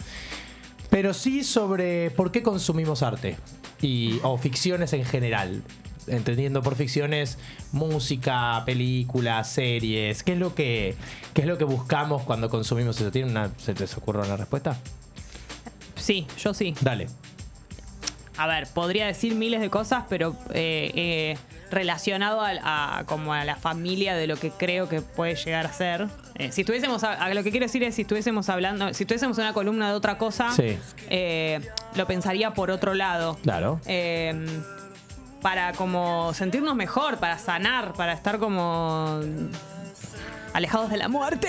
Pero 0.90 1.12
sí 1.12 1.43
sobre 1.44 2.10
por 2.10 2.31
qué 2.31 2.43
consumimos 2.43 3.02
arte. 3.02 3.37
Y, 3.82 4.20
o 4.22 4.38
ficciones 4.38 4.93
en 4.93 5.05
general. 5.05 5.62
Entendiendo 6.06 6.62
por 6.62 6.76
ficciones 6.76 7.38
música, 7.72 8.62
películas, 8.64 9.50
series. 9.50 10.22
¿Qué 10.22 10.32
es 10.32 10.38
lo 10.38 10.54
que, 10.54 10.94
qué 11.34 11.43
es 11.43 11.46
lo 11.46 11.58
que 11.58 11.64
buscamos 11.64 12.22
cuando 12.22 12.49
consumimos 12.49 13.00
eso? 13.00 13.11
¿Tiene 13.11 13.31
una, 13.31 13.50
¿Se 13.58 13.75
les 13.75 13.96
ocurre 13.96 14.20
una 14.20 14.37
respuesta? 14.37 14.78
Sí, 15.96 16.26
yo 16.38 16.54
sí. 16.54 16.75
Dale. 16.81 17.08
A 18.38 18.46
ver, 18.46 18.69
podría 18.72 19.06
decir 19.06 19.34
miles 19.34 19.61
de 19.61 19.69
cosas, 19.69 20.04
pero 20.08 20.37
eh, 20.54 20.93
eh, 20.94 21.38
relacionado 21.70 22.41
al- 22.41 22.61
a, 22.62 23.03
como 23.06 23.32
a 23.35 23.44
la 23.44 23.56
familia 23.56 24.15
de 24.17 24.26
lo 24.26 24.37
que 24.37 24.50
creo 24.50 24.88
que 24.88 25.00
puede 25.03 25.35
llegar 25.35 25.67
a 25.67 25.73
ser. 25.73 26.06
Eh, 26.37 26.50
si 26.53 26.62
estuviésemos, 26.62 27.05
a, 27.05 27.12
a 27.15 27.35
lo 27.35 27.43
que 27.43 27.50
quiero 27.50 27.67
decir 27.67 27.82
es 27.82 27.94
si 27.94 28.03
estuviésemos 28.03 28.49
hablando, 28.49 28.93
si 28.94 29.03
estuviésemos 29.05 29.37
en 29.38 29.44
una 29.44 29.53
columna 29.53 29.88
de 29.88 29.94
otra 29.94 30.19
cosa, 30.19 30.50
Sí. 30.53 30.79
eh, 31.11 31.61
lo 31.94 32.06
pensaría 32.06 32.53
por 32.55 32.70
otro 32.70 32.94
lado. 32.94 33.37
Claro. 33.43 33.81
Eh, 33.87 34.47
para 35.43 35.73
como 35.73 36.35
sentirnos 36.35 36.75
mejor, 36.75 37.19
para 37.19 37.38
sanar, 37.38 37.93
para 37.93 38.12
estar 38.12 38.38
como 38.38 39.21
alejados 40.53 40.91
de 40.91 40.97
la 40.97 41.09
muerte. 41.09 41.49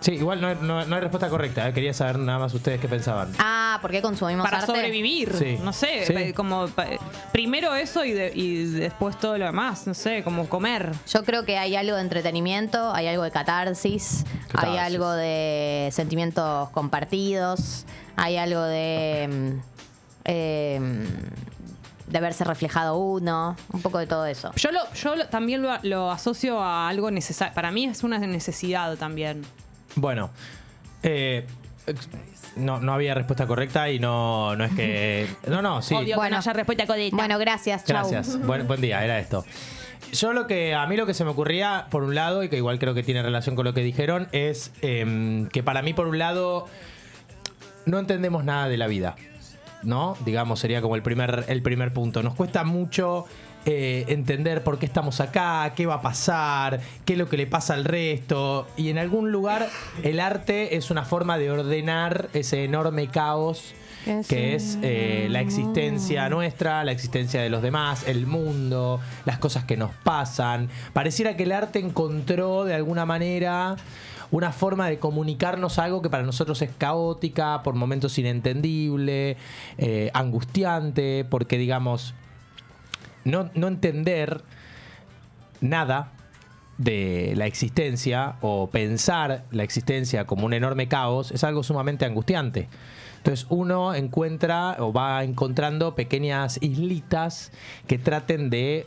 Sí, 0.00 0.12
igual 0.12 0.40
no, 0.40 0.54
no- 0.56 0.84
no 0.84 0.94
hay 0.96 1.00
respuesta 1.00 1.28
correcta. 1.28 1.68
¿eh? 1.68 1.72
Quería 1.72 1.92
saber 1.94 2.18
nada 2.18 2.38
más 2.38 2.52
ustedes 2.54 2.80
qué 2.80 2.86
pensaban. 2.88 3.32
Ah, 3.38 3.78
¿por 3.82 3.90
qué 3.90 4.02
consumimos 4.02 4.44
Para 4.44 4.58
arte? 4.58 4.72
sobrevivir. 4.72 5.32
Sí. 5.36 5.58
No 5.62 5.72
sé, 5.72 6.04
Sí. 6.06 6.12
pa- 6.12 6.32
como 6.34 6.68
pa- 6.68 6.86
primero 7.32 7.74
eso 7.74 8.04
y, 8.04 8.12
de- 8.12 8.30
y 8.34 8.64
después 8.64 9.18
todo 9.18 9.38
lo 9.38 9.46
demás. 9.46 9.86
No 9.86 9.94
sé, 9.94 10.22
como 10.22 10.48
comer. 10.48 10.92
Yo 11.12 11.24
creo 11.24 11.44
que 11.44 11.56
hay 11.58 11.76
algo 11.76 11.96
de 11.96 12.02
entretenimiento, 12.02 12.92
hay 12.94 13.06
algo 13.08 13.22
de 13.24 13.30
catarsis, 13.30 14.24
Catarsis. 14.48 14.70
hay 14.70 14.78
algo 14.78 15.10
de 15.12 15.88
sentimientos 15.92 16.68
compartidos, 16.70 17.86
hay 18.16 18.36
algo 18.36 18.62
de. 18.62 19.28
mm, 19.28 19.60
eh, 20.26 20.80
de 22.06 22.20
verse 22.20 22.44
reflejado 22.44 22.96
uno, 22.98 23.56
un 23.72 23.82
poco 23.82 23.98
de 23.98 24.06
todo 24.06 24.26
eso. 24.26 24.52
Yo, 24.56 24.70
lo, 24.70 24.80
yo 24.94 25.16
lo- 25.16 25.26
también 25.26 25.60
lo, 25.62 25.70
lo 25.82 26.10
asocio 26.12 26.60
a 26.62 26.88
algo 26.88 27.10
necesario. 27.10 27.52
Para 27.54 27.72
mí 27.72 27.86
es 27.86 28.04
una 28.04 28.18
necesidad 28.18 28.94
también. 28.96 29.42
Bueno, 29.96 30.30
eh, 31.02 31.46
no, 32.56 32.80
no 32.80 32.92
había 32.94 33.14
respuesta 33.14 33.46
correcta 33.46 33.90
y 33.90 33.98
no, 33.98 34.54
no 34.56 34.64
es 34.64 34.72
que. 34.74 35.26
No, 35.48 35.62
no, 35.62 35.82
sí. 35.82 35.94
Odio 35.94 36.06
que 36.06 36.14
Bueno. 36.16 36.30
no 36.32 36.38
haya 36.38 36.52
respuesta 36.52 36.86
codita. 36.86 37.16
Bueno, 37.16 37.38
gracias, 37.38 37.84
chau. 37.84 38.08
Gracias. 38.08 38.40
Buen, 38.46 38.66
buen 38.66 38.80
día, 38.80 39.04
era 39.04 39.18
esto. 39.18 39.44
Yo 40.12 40.32
lo 40.32 40.46
que, 40.46 40.74
a 40.74 40.86
mí 40.86 40.96
lo 40.96 41.04
que 41.06 41.14
se 41.14 41.24
me 41.24 41.30
ocurría, 41.30 41.86
por 41.90 42.02
un 42.04 42.14
lado, 42.14 42.44
y 42.44 42.48
que 42.48 42.56
igual 42.56 42.78
creo 42.78 42.94
que 42.94 43.02
tiene 43.02 43.22
relación 43.22 43.56
con 43.56 43.64
lo 43.64 43.74
que 43.74 43.82
dijeron, 43.82 44.28
es 44.32 44.72
em, 44.80 45.48
que 45.48 45.62
para 45.62 45.82
mí, 45.82 45.94
por 45.94 46.06
un 46.06 46.18
lado, 46.18 46.66
no 47.86 47.98
entendemos 47.98 48.44
nada 48.44 48.68
de 48.68 48.76
la 48.76 48.86
vida. 48.86 49.16
¿No? 49.82 50.16
Digamos, 50.24 50.60
sería 50.60 50.82
como 50.82 50.96
el 50.96 51.02
primer, 51.02 51.44
el 51.48 51.62
primer 51.62 51.92
punto. 51.92 52.22
Nos 52.22 52.34
cuesta 52.34 52.64
mucho 52.64 53.26
eh, 53.64 54.04
entender 54.08 54.62
por 54.62 54.78
qué 54.78 54.86
estamos 54.86 55.20
acá, 55.20 55.72
qué 55.74 55.86
va 55.86 55.94
a 55.94 56.02
pasar, 56.02 56.80
qué 57.04 57.14
es 57.14 57.18
lo 57.18 57.28
que 57.28 57.36
le 57.36 57.46
pasa 57.46 57.74
al 57.74 57.84
resto. 57.84 58.66
Y 58.76 58.90
en 58.90 58.98
algún 58.98 59.32
lugar, 59.32 59.68
el 60.02 60.20
arte 60.20 60.76
es 60.76 60.90
una 60.90 61.04
forma 61.04 61.36
de 61.36 61.50
ordenar 61.50 62.28
ese 62.32 62.64
enorme 62.64 63.08
caos 63.08 63.74
que 64.28 64.54
es 64.54 64.78
eh, 64.82 65.26
la 65.30 65.40
existencia 65.40 66.28
nuestra, 66.28 66.84
la 66.84 66.92
existencia 66.92 67.42
de 67.42 67.50
los 67.50 67.60
demás, 67.60 68.06
el 68.06 68.26
mundo, 68.26 69.00
las 69.24 69.38
cosas 69.38 69.64
que 69.64 69.76
nos 69.76 69.90
pasan. 70.04 70.68
Pareciera 70.92 71.36
que 71.36 71.42
el 71.42 71.52
arte 71.52 71.80
encontró 71.80 72.64
de 72.64 72.74
alguna 72.74 73.04
manera 73.04 73.76
una 74.30 74.52
forma 74.52 74.88
de 74.88 74.98
comunicarnos 74.98 75.78
algo 75.78 76.02
que 76.02 76.10
para 76.10 76.22
nosotros 76.22 76.60
es 76.62 76.70
caótica, 76.76 77.62
por 77.62 77.74
momentos 77.74 78.18
inentendible, 78.18 79.36
eh, 79.78 80.10
angustiante, 80.14 81.24
porque 81.28 81.58
digamos, 81.58 82.14
no, 83.24 83.50
no 83.54 83.68
entender 83.68 84.42
nada 85.60 86.12
de 86.78 87.32
la 87.36 87.46
existencia 87.46 88.36
o 88.42 88.68
pensar 88.68 89.44
la 89.50 89.62
existencia 89.62 90.26
como 90.26 90.44
un 90.44 90.52
enorme 90.52 90.88
caos 90.88 91.30
es 91.30 91.42
algo 91.44 91.62
sumamente 91.62 92.04
angustiante. 92.04 92.68
Entonces 93.18 93.46
uno 93.48 93.94
encuentra 93.94 94.76
o 94.78 94.92
va 94.92 95.24
encontrando 95.24 95.94
pequeñas 95.94 96.58
islitas 96.60 97.50
que 97.86 97.98
traten 97.98 98.50
de 98.50 98.86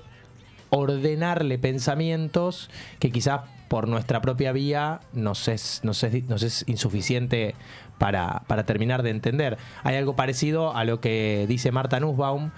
ordenarle 0.69 1.57
pensamientos 1.57 2.69
que 2.99 3.11
quizás 3.11 3.41
por 3.69 3.87
nuestra 3.87 4.19
propia 4.19 4.51
vía 4.51 4.99
nos 5.13 5.47
es, 5.47 5.79
nos 5.83 6.03
es, 6.03 6.23
nos 6.25 6.43
es 6.43 6.65
insuficiente 6.67 7.55
para, 7.97 8.43
para 8.47 8.65
terminar 8.65 9.03
de 9.03 9.11
entender. 9.11 9.57
Hay 9.83 9.95
algo 9.95 10.15
parecido 10.15 10.75
a 10.75 10.83
lo 10.83 10.99
que 10.99 11.45
dice 11.47 11.71
Marta 11.71 11.99
Nussbaum 11.99 12.49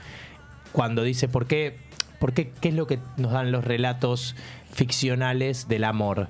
cuando 0.71 1.03
dice 1.03 1.27
por 1.27 1.45
qué, 1.45 1.77
por 2.19 2.33
qué, 2.33 2.51
qué 2.61 2.69
es 2.69 2.75
lo 2.75 2.87
que 2.87 2.99
nos 3.17 3.33
dan 3.33 3.51
los 3.51 3.65
relatos 3.65 4.35
ficcionales 4.71 5.67
del 5.67 5.83
amor. 5.83 6.29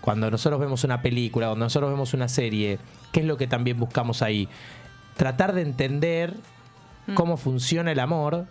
Cuando 0.00 0.30
nosotros 0.30 0.58
vemos 0.58 0.84
una 0.84 1.02
película, 1.02 1.48
cuando 1.48 1.66
nosotros 1.66 1.90
vemos 1.90 2.14
una 2.14 2.28
serie, 2.28 2.78
¿qué 3.12 3.20
es 3.20 3.26
lo 3.26 3.36
que 3.36 3.46
también 3.46 3.78
buscamos 3.78 4.22
ahí? 4.22 4.48
Tratar 5.16 5.52
de 5.52 5.62
entender 5.62 6.34
cómo 7.14 7.36
funciona 7.36 7.92
el 7.92 8.00
amor, 8.00 8.46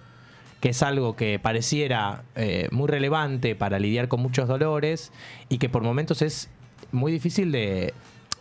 que 0.64 0.70
es 0.70 0.82
algo 0.82 1.18
que 1.18 1.40
pareciera 1.40 2.24
eh, 2.36 2.70
muy 2.72 2.88
relevante 2.88 3.54
para 3.54 3.80
lidiar 3.80 4.08
con 4.08 4.22
muchos 4.22 4.48
dolores 4.48 5.12
y 5.50 5.58
que 5.58 5.68
por 5.68 5.84
momentos 5.84 6.22
es 6.22 6.50
muy 6.94 7.12
difícil 7.12 7.52
de, 7.52 7.94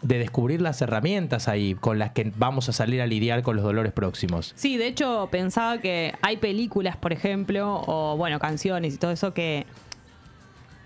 de 0.03 0.19
descubrir 0.19 0.63
las 0.63 0.81
herramientas 0.83 1.49
ahí 1.49 1.75
con 1.75 1.99
las 1.99 2.13
que 2.13 2.31
vamos 2.37 2.69
a 2.69 2.73
salir 2.73 3.03
a 3.03 3.07
lidiar 3.07 3.43
con 3.43 3.57
los 3.57 3.65
dolores 3.65 3.93
próximos. 3.93 4.53
Sí, 4.55 4.77
de 4.77 4.87
hecho 4.87 5.31
pensaba 5.33 5.79
que 5.79 6.15
hay 6.23 6.37
películas, 6.37 6.97
por 6.97 7.13
ejemplo, 7.13 7.83
o 7.89 8.17
bueno, 8.17 8.39
canciones 8.39 8.95
y 8.95 8.99
todo 8.99 9.11
eso 9.11 9.35
que 9.35 9.67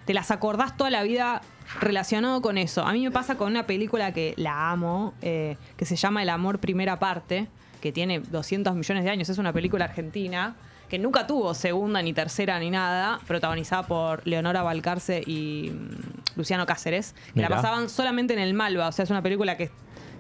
te 0.06 0.14
las 0.14 0.30
acordás 0.30 0.74
toda 0.78 0.88
la 0.88 1.02
vida 1.02 1.42
relacionado 1.82 2.40
con 2.40 2.56
eso. 2.56 2.82
A 2.86 2.94
mí 2.94 3.04
me 3.04 3.10
pasa 3.10 3.36
con 3.36 3.48
una 3.48 3.66
película 3.66 4.14
que 4.14 4.32
la 4.38 4.70
amo, 4.70 5.12
eh, 5.20 5.58
que 5.76 5.84
se 5.84 5.96
llama 5.96 6.22
El 6.22 6.30
amor 6.30 6.60
primera 6.60 6.98
parte, 6.98 7.48
que 7.82 7.92
tiene 7.92 8.20
200 8.20 8.74
millones 8.74 9.04
de 9.04 9.10
años. 9.10 9.28
Es 9.28 9.36
una 9.36 9.52
película 9.52 9.84
argentina 9.84 10.56
que 10.88 10.98
nunca 10.98 11.26
tuvo 11.26 11.54
segunda 11.54 12.02
ni 12.02 12.12
tercera 12.12 12.58
ni 12.58 12.70
nada, 12.70 13.20
protagonizada 13.26 13.84
por 13.86 14.26
Leonora 14.26 14.62
Balcarce 14.62 15.22
y 15.26 15.70
mm, 15.70 16.36
Luciano 16.36 16.66
Cáceres, 16.66 17.14
que 17.34 17.40
la 17.40 17.48
pasaban 17.48 17.88
solamente 17.88 18.34
en 18.34 18.40
el 18.40 18.54
Malva. 18.54 18.88
O 18.88 18.92
sea, 18.92 19.02
es 19.02 19.10
una 19.10 19.22
película 19.22 19.56
que, 19.56 19.70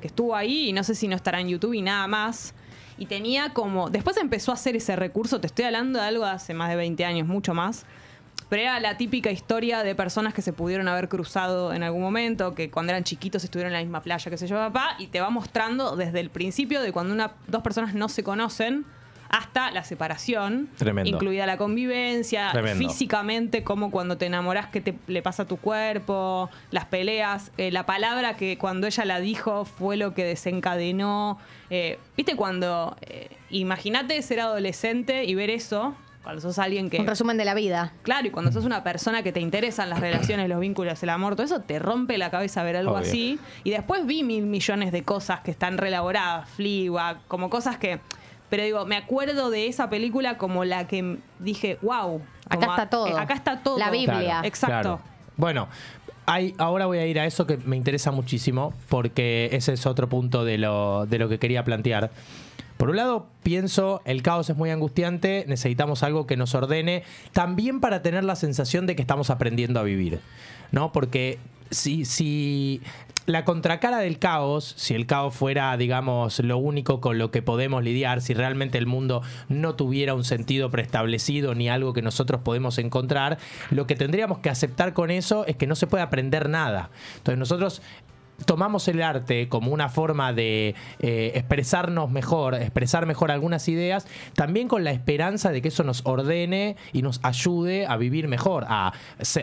que 0.00 0.08
estuvo 0.08 0.34
ahí 0.34 0.68
y 0.68 0.72
no 0.72 0.82
sé 0.82 0.94
si 0.94 1.08
no 1.08 1.16
estará 1.16 1.40
en 1.40 1.48
YouTube 1.48 1.74
y 1.74 1.82
nada 1.82 2.06
más. 2.06 2.54
Y 2.98 3.06
tenía 3.06 3.52
como. 3.52 3.90
Después 3.90 4.16
empezó 4.16 4.50
a 4.50 4.54
hacer 4.54 4.74
ese 4.74 4.96
recurso, 4.96 5.40
te 5.40 5.46
estoy 5.46 5.66
hablando 5.66 6.00
de 6.00 6.06
algo 6.06 6.24
de 6.24 6.30
hace 6.30 6.54
más 6.54 6.70
de 6.70 6.76
20 6.76 7.04
años, 7.04 7.28
mucho 7.28 7.54
más. 7.54 7.84
Pero 8.48 8.62
era 8.62 8.80
la 8.80 8.96
típica 8.96 9.30
historia 9.30 9.82
de 9.82 9.94
personas 9.94 10.32
que 10.32 10.40
se 10.40 10.52
pudieron 10.52 10.86
haber 10.86 11.08
cruzado 11.08 11.72
en 11.72 11.82
algún 11.82 12.00
momento, 12.00 12.54
que 12.54 12.70
cuando 12.70 12.92
eran 12.92 13.02
chiquitos 13.02 13.42
estuvieron 13.42 13.72
en 13.72 13.78
la 13.80 13.82
misma 13.82 14.02
playa, 14.02 14.30
que 14.30 14.38
se 14.38 14.46
yo, 14.46 14.56
papá, 14.56 14.94
y 14.98 15.08
te 15.08 15.20
va 15.20 15.30
mostrando 15.30 15.96
desde 15.96 16.20
el 16.20 16.30
principio 16.30 16.80
de 16.80 16.92
cuando 16.92 17.12
una, 17.12 17.32
dos 17.48 17.62
personas 17.62 17.94
no 17.94 18.08
se 18.08 18.22
conocen 18.22 18.86
hasta 19.28 19.70
la 19.70 19.84
separación, 19.84 20.68
Tremendo. 20.76 21.10
incluida 21.10 21.46
la 21.46 21.56
convivencia, 21.56 22.50
Tremendo. 22.52 22.86
físicamente, 22.88 23.62
como 23.64 23.90
cuando 23.90 24.16
te 24.16 24.26
enamorás, 24.26 24.66
que 24.66 24.80
te, 24.80 24.94
le 25.06 25.22
pasa 25.22 25.44
a 25.44 25.46
tu 25.46 25.56
cuerpo, 25.56 26.50
las 26.70 26.84
peleas, 26.86 27.52
eh, 27.58 27.70
la 27.70 27.86
palabra 27.86 28.36
que 28.36 28.58
cuando 28.58 28.86
ella 28.86 29.04
la 29.04 29.20
dijo 29.20 29.64
fue 29.64 29.96
lo 29.96 30.14
que 30.14 30.24
desencadenó. 30.24 31.38
eh, 31.70 31.98
¿Viste 32.16 32.36
cuando, 32.36 32.96
eh, 33.02 33.28
imagínate 33.50 34.20
ser 34.22 34.40
adolescente 34.40 35.24
y 35.24 35.34
ver 35.34 35.50
eso, 35.50 35.94
cuando 36.22 36.40
sos 36.42 36.58
alguien 36.58 36.90
que... 36.90 36.98
Un 36.98 37.06
resumen 37.06 37.36
de 37.36 37.44
la 37.44 37.54
vida. 37.54 37.92
Claro, 38.02 38.26
y 38.26 38.30
cuando 38.30 38.50
sos 38.50 38.64
una 38.64 38.82
persona 38.82 39.22
que 39.22 39.30
te 39.32 39.38
interesan 39.40 39.88
las 39.90 40.00
relaciones, 40.00 40.48
los 40.48 40.58
vínculos, 40.58 41.00
el 41.02 41.10
amor, 41.10 41.36
todo 41.36 41.46
eso 41.46 41.60
te 41.60 41.78
rompe 41.78 42.18
la 42.18 42.30
cabeza 42.30 42.64
ver 42.64 42.76
algo 42.76 42.92
Obvio. 42.94 43.02
así. 43.02 43.38
Y 43.62 43.70
después 43.70 44.06
vi 44.06 44.24
mil 44.24 44.44
millones 44.46 44.90
de 44.90 45.04
cosas 45.04 45.40
que 45.40 45.52
están 45.52 45.78
reelaboradas, 45.78 46.48
Fleabag, 46.50 47.18
como 47.28 47.48
cosas 47.50 47.78
que... 47.78 48.00
Pero 48.48 48.62
digo, 48.62 48.86
me 48.86 48.96
acuerdo 48.96 49.50
de 49.50 49.66
esa 49.66 49.90
película 49.90 50.38
como 50.38 50.64
la 50.64 50.86
que 50.86 51.18
dije, 51.38 51.78
wow. 51.82 52.22
Acá 52.48 52.66
está 52.66 52.90
todo. 52.90 53.18
acá 53.18 53.34
está 53.34 53.62
todo. 53.62 53.78
La 53.78 53.90
Biblia. 53.90 54.20
Claro, 54.20 54.46
Exacto. 54.46 54.82
claro. 54.82 55.00
Bueno, 55.36 55.68
hay, 56.26 56.54
ahora 56.58 56.86
voy 56.86 56.98
a 56.98 57.06
ir 57.06 57.18
a 57.20 57.26
eso 57.26 57.46
que 57.46 57.56
me 57.58 57.76
interesa 57.76 58.10
muchísimo, 58.10 58.72
porque 58.88 59.50
ese 59.52 59.72
es 59.72 59.86
otro 59.86 60.08
punto 60.08 60.44
de 60.44 60.58
lo, 60.58 61.06
de 61.06 61.18
lo 61.18 61.28
que 61.28 61.38
quería 61.38 61.64
plantear. 61.64 62.10
Por 62.76 62.90
un 62.90 62.96
lado, 62.96 63.28
pienso, 63.42 64.02
el 64.04 64.22
caos 64.22 64.50
es 64.50 64.56
muy 64.56 64.70
angustiante, 64.70 65.44
necesitamos 65.48 66.02
algo 66.02 66.26
que 66.26 66.36
nos 66.36 66.54
ordene, 66.54 67.04
también 67.32 67.80
para 67.80 68.02
tener 68.02 68.22
la 68.22 68.36
sensación 68.36 68.86
de 68.86 68.96
que 68.96 69.02
estamos 69.02 69.30
aprendiendo 69.30 69.80
a 69.80 69.82
vivir, 69.82 70.20
¿no? 70.72 70.92
Porque 70.92 71.38
si, 71.70 72.04
si 72.04 72.82
la 73.26 73.44
contracara 73.44 73.98
del 73.98 74.18
caos, 74.18 74.74
si 74.76 74.94
el 74.94 75.06
caos 75.06 75.34
fuera, 75.34 75.76
digamos, 75.76 76.38
lo 76.40 76.58
único 76.58 77.00
con 77.00 77.18
lo 77.18 77.30
que 77.30 77.42
podemos 77.42 77.82
lidiar, 77.82 78.22
si 78.22 78.34
realmente 78.34 78.78
el 78.78 78.86
mundo 78.86 79.22
no 79.48 79.74
tuviera 79.74 80.14
un 80.14 80.24
sentido 80.24 80.70
preestablecido 80.70 81.54
ni 81.54 81.68
algo 81.68 81.92
que 81.92 82.02
nosotros 82.02 82.40
podemos 82.42 82.78
encontrar, 82.78 83.38
lo 83.70 83.86
que 83.86 83.96
tendríamos 83.96 84.38
que 84.38 84.50
aceptar 84.50 84.92
con 84.92 85.10
eso 85.10 85.44
es 85.46 85.56
que 85.56 85.66
no 85.66 85.74
se 85.74 85.86
puede 85.86 86.04
aprender 86.04 86.48
nada. 86.48 86.90
Entonces 87.16 87.38
nosotros 87.38 87.82
tomamos 88.44 88.86
el 88.88 89.02
arte 89.02 89.48
como 89.48 89.72
una 89.72 89.88
forma 89.88 90.32
de 90.32 90.74
eh, 91.00 91.32
expresarnos 91.34 92.10
mejor, 92.10 92.54
expresar 92.54 93.06
mejor 93.06 93.30
algunas 93.30 93.68
ideas, 93.68 94.06
también 94.34 94.68
con 94.68 94.84
la 94.84 94.90
esperanza 94.90 95.50
de 95.50 95.62
que 95.62 95.68
eso 95.68 95.84
nos 95.84 96.02
ordene 96.04 96.76
y 96.92 97.02
nos 97.02 97.20
ayude 97.22 97.86
a 97.86 97.96
vivir 97.96 98.28
mejor, 98.28 98.66
a 98.68 98.92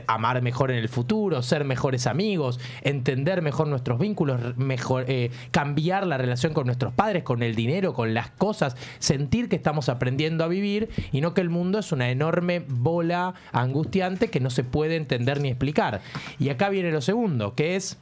amar 0.08 0.42
mejor 0.42 0.72
en 0.72 0.78
el 0.78 0.90
futuro, 0.90 1.42
ser 1.42 1.66
mejores 1.66 2.08
amigos, 2.08 2.60
entender 2.82 3.42
mejor 3.42 3.68
nuestros 3.68 4.00
vínculos, 4.00 4.58
mejor, 4.58 5.06
eh, 5.08 5.32
cambiar 5.52 6.06
la 6.06 6.18
relación 6.18 6.54
con 6.54 6.66
nuestros 6.66 6.94
padres, 6.94 7.24
con 7.24 7.44
el 7.44 7.56
dinero, 7.56 7.94
con 7.94 8.14
las 8.14 8.30
cosas, 8.30 8.76
sentir 9.00 9.50
que 9.50 9.56
estamos 9.56 9.90
aprendiendo 9.90 10.44
a 10.44 10.48
vivir 10.48 10.90
y 11.12 11.22
no 11.22 11.34
que 11.34 11.42
el 11.42 11.50
mundo 11.50 11.80
es 11.80 11.92
una 11.92 12.10
enorme 12.10 12.64
bola 12.68 13.34
angustiante 13.52 14.30
que 14.30 14.40
no 14.40 14.50
se 14.50 14.64
puede 14.64 14.96
entender 14.96 15.42
ni 15.42 15.50
explicar. 15.50 16.02
Y 16.40 16.50
acá 16.50 16.70
viene 16.70 16.92
lo 16.92 17.02
segundo, 17.02 17.56
que 17.56 17.76
es 17.76 17.98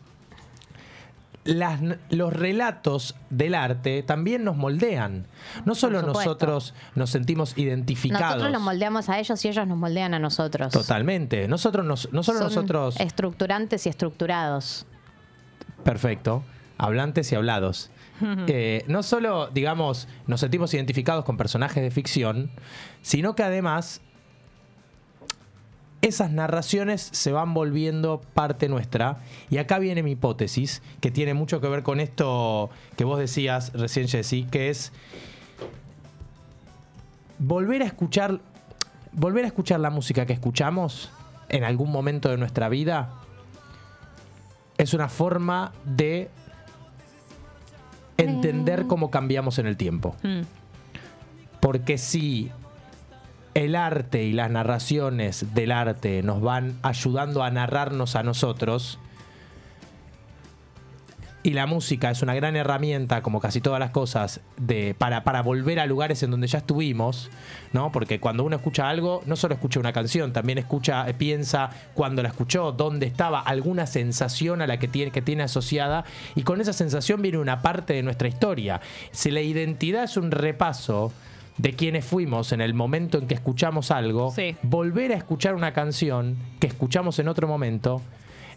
las- 1.44 1.80
los 2.10 2.32
relatos 2.34 3.16
del 3.30 3.56
arte 3.56 4.04
también 4.04 4.44
nos 4.44 4.56
moldean. 4.58 5.26
No 5.66 5.74
solo 5.76 6.02
nosotros 6.02 6.74
nos 6.96 7.10
sentimos 7.10 7.58
identificados. 7.58 8.26
Nosotros 8.36 8.52
los 8.52 8.62
moldeamos 8.62 9.10
a 9.10 9.20
ellos 9.20 9.44
y 9.44 9.48
ellos 9.48 9.68
nos 9.68 9.78
moldean 9.78 10.14
a 10.14 10.20
nosotros. 10.20 10.72
Totalmente. 10.72 11.48
Nosotros 11.48 11.86
nos, 11.86 12.12
no 12.14 12.22
solo 12.24 12.40
Son 12.40 12.48
nosotros. 12.50 13.00
Estructurantes 13.00 13.86
y 13.86 13.90
estructurados. 13.90 14.86
Perfecto. 15.84 16.44
Hablantes 16.78 17.32
y 17.32 17.36
hablados. 17.36 17.90
Eh, 18.48 18.84
no 18.88 19.02
solo, 19.02 19.48
digamos, 19.48 20.08
nos 20.28 20.42
sentimos 20.42 20.72
identificados 20.76 21.26
con 21.26 21.38
personajes 21.38 21.82
de 21.82 21.90
ficción, 21.90 22.52
sino 23.02 23.34
que 23.36 23.42
además 23.42 24.02
esas 26.02 26.32
narraciones 26.32 27.10
se 27.12 27.32
van 27.32 27.54
volviendo 27.54 28.22
parte 28.34 28.68
nuestra. 28.70 29.18
Y 29.50 29.58
acá 29.58 29.80
viene 29.80 30.04
mi 30.04 30.12
hipótesis, 30.12 30.82
que 31.00 31.12
tiene 31.12 31.34
mucho 31.34 31.62
que 31.62 31.68
ver 31.68 31.84
con 31.84 32.00
esto 32.00 32.70
que 32.98 33.04
vos 33.04 33.20
decías 33.20 33.72
recién, 33.74 34.08
Jessy, 34.08 34.44
que 34.44 34.70
es 34.70 34.92
volver 37.40 37.82
a 37.84 37.86
escuchar. 37.86 38.40
Volver 39.14 39.44
a 39.44 39.48
escuchar 39.48 39.82
la 39.82 39.90
música 39.90 40.26
que 40.26 40.32
escuchamos 40.32 41.12
en 41.50 41.66
algún 41.66 41.92
momento 41.92 42.30
de 42.30 42.38
nuestra 42.38 42.70
vida 42.70 43.10
es 44.78 44.94
una 44.94 45.10
forma 45.10 45.74
de 45.84 46.30
entender 48.18 48.88
cómo 48.88 49.12
cambiamos 49.12 49.60
en 49.60 49.68
el 49.68 49.76
tiempo. 49.76 50.16
Mm. 50.24 50.42
Porque 51.60 51.98
si 51.98 52.52
el 53.54 53.76
arte 53.76 54.24
y 54.24 54.34
las 54.34 54.50
narraciones 54.50 55.54
del 55.54 55.72
arte 55.72 56.24
nos 56.24 56.42
van 56.42 56.78
ayudando 56.82 57.44
a 57.44 57.52
narrarnos 57.52 58.16
a 58.16 58.24
nosotros, 58.24 59.00
y 61.44 61.52
la 61.52 61.66
música 61.66 62.12
es 62.12 62.22
una 62.22 62.36
gran 62.36 62.56
herramienta, 62.56 63.24
como 63.24 63.40
casi 63.40 63.62
todas 63.62 63.80
las 63.80 63.90
cosas, 63.90 64.42
de, 64.58 64.94
para, 64.96 65.24
para 65.24 65.42
volver 65.42 65.80
a 65.80 65.88
lugares 65.88 66.22
en 66.22 66.30
donde 66.30 66.46
ya 66.46 66.60
estuvimos, 66.60 67.32
¿no? 67.74 67.92
Porque 67.92 68.20
cuando 68.20 68.44
uno 68.44 68.56
escucha 68.56 68.90
algo, 68.90 69.24
no 69.26 69.36
solo 69.36 69.56
escucha 69.56 69.80
una 69.80 69.92
canción, 69.92 70.34
también 70.34 70.60
escucha, 70.60 71.10
eh, 71.10 71.16
piensa 71.16 71.72
cuándo 71.96 72.22
la 72.22 72.30
escuchó, 72.30 72.72
dónde 72.72 73.08
estaba, 73.08 73.40
alguna 73.40 73.88
sensación 73.88 74.62
a 74.62 74.68
la 74.68 74.78
que 74.78 74.88
tiene, 74.88 75.12
que 75.12 75.24
tiene 75.24 75.42
asociada, 75.42 76.06
y 76.36 76.44
con 76.44 76.62
esa 76.62 76.74
sensación 76.74 77.24
viene 77.24 77.40
una 77.40 77.64
parte 77.64 77.94
de 77.94 78.04
nuestra 78.04 78.28
historia. 78.28 78.80
Si 79.10 79.32
la 79.32 79.42
identidad 79.42 80.04
es 80.04 80.18
un 80.18 80.30
repaso 80.30 81.12
de 81.62 81.74
quiénes 81.74 82.06
fuimos 82.06 82.52
en 82.54 82.62
el 82.62 82.74
momento 82.74 83.18
en 83.18 83.28
que 83.28 83.34
escuchamos 83.36 83.92
algo, 83.92 84.32
Sí. 84.32 84.56
volver 84.64 85.12
a 85.12 85.16
escuchar 85.16 85.54
una 85.56 85.74
canción 85.74 86.38
que 86.60 86.68
escuchamos 86.68 87.20
en 87.20 87.28
otro 87.28 87.48
momento 87.48 88.02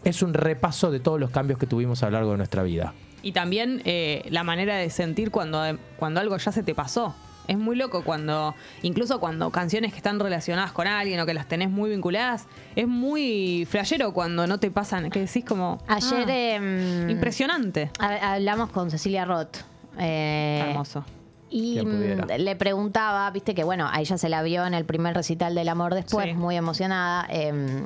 es 0.03 0.21
un 0.21 0.33
repaso 0.33 0.91
de 0.91 0.99
todos 0.99 1.19
los 1.19 1.29
cambios 1.31 1.59
que 1.59 1.67
tuvimos 1.67 2.01
a 2.03 2.07
lo 2.07 2.11
largo 2.13 2.31
de 2.31 2.37
nuestra 2.37 2.63
vida. 2.63 2.93
Y 3.21 3.31
también 3.31 3.81
eh, 3.85 4.23
la 4.29 4.43
manera 4.43 4.75
de 4.77 4.89
sentir 4.89 5.31
cuando, 5.31 5.61
cuando 5.97 6.19
algo 6.19 6.37
ya 6.37 6.51
se 6.51 6.63
te 6.63 6.73
pasó. 6.75 7.15
Es 7.47 7.57
muy 7.59 7.75
loco 7.75 8.03
cuando, 8.03 8.55
incluso 8.81 9.19
cuando 9.19 9.51
canciones 9.51 9.91
que 9.91 9.97
están 9.97 10.19
relacionadas 10.19 10.71
con 10.71 10.87
alguien 10.87 11.19
o 11.19 11.27
que 11.27 11.33
las 11.35 11.47
tenés 11.47 11.69
muy 11.69 11.91
vinculadas, 11.91 12.47
es 12.75 12.87
muy 12.87 13.67
flashero 13.69 14.13
cuando 14.13 14.47
no 14.47 14.59
te 14.59 14.71
pasan, 14.71 15.11
que 15.11 15.19
decís 15.19 15.45
como... 15.45 15.79
Ayer 15.87 16.25
ah, 16.27 16.33
em, 16.55 17.09
impresionante. 17.09 17.91
ha- 17.99 18.33
hablamos 18.33 18.69
con 18.71 18.89
Cecilia 18.89 19.25
Roth. 19.25 19.57
eh, 19.99 20.65
Hermoso. 20.69 21.05
Y 21.49 21.79
mm, 21.85 22.25
le 22.39 22.55
preguntaba, 22.55 23.29
viste 23.31 23.53
que 23.53 23.63
bueno, 23.63 23.87
a 23.91 23.99
ella 24.01 24.17
se 24.17 24.29
la 24.29 24.41
vio 24.41 24.65
en 24.65 24.73
el 24.73 24.83
primer 24.85 25.13
recital 25.15 25.53
del 25.55 25.69
amor 25.69 25.93
después, 25.93 26.27
Sí. 26.27 26.33
muy 26.33 26.55
emocionada. 26.55 27.27
eh, 27.29 27.83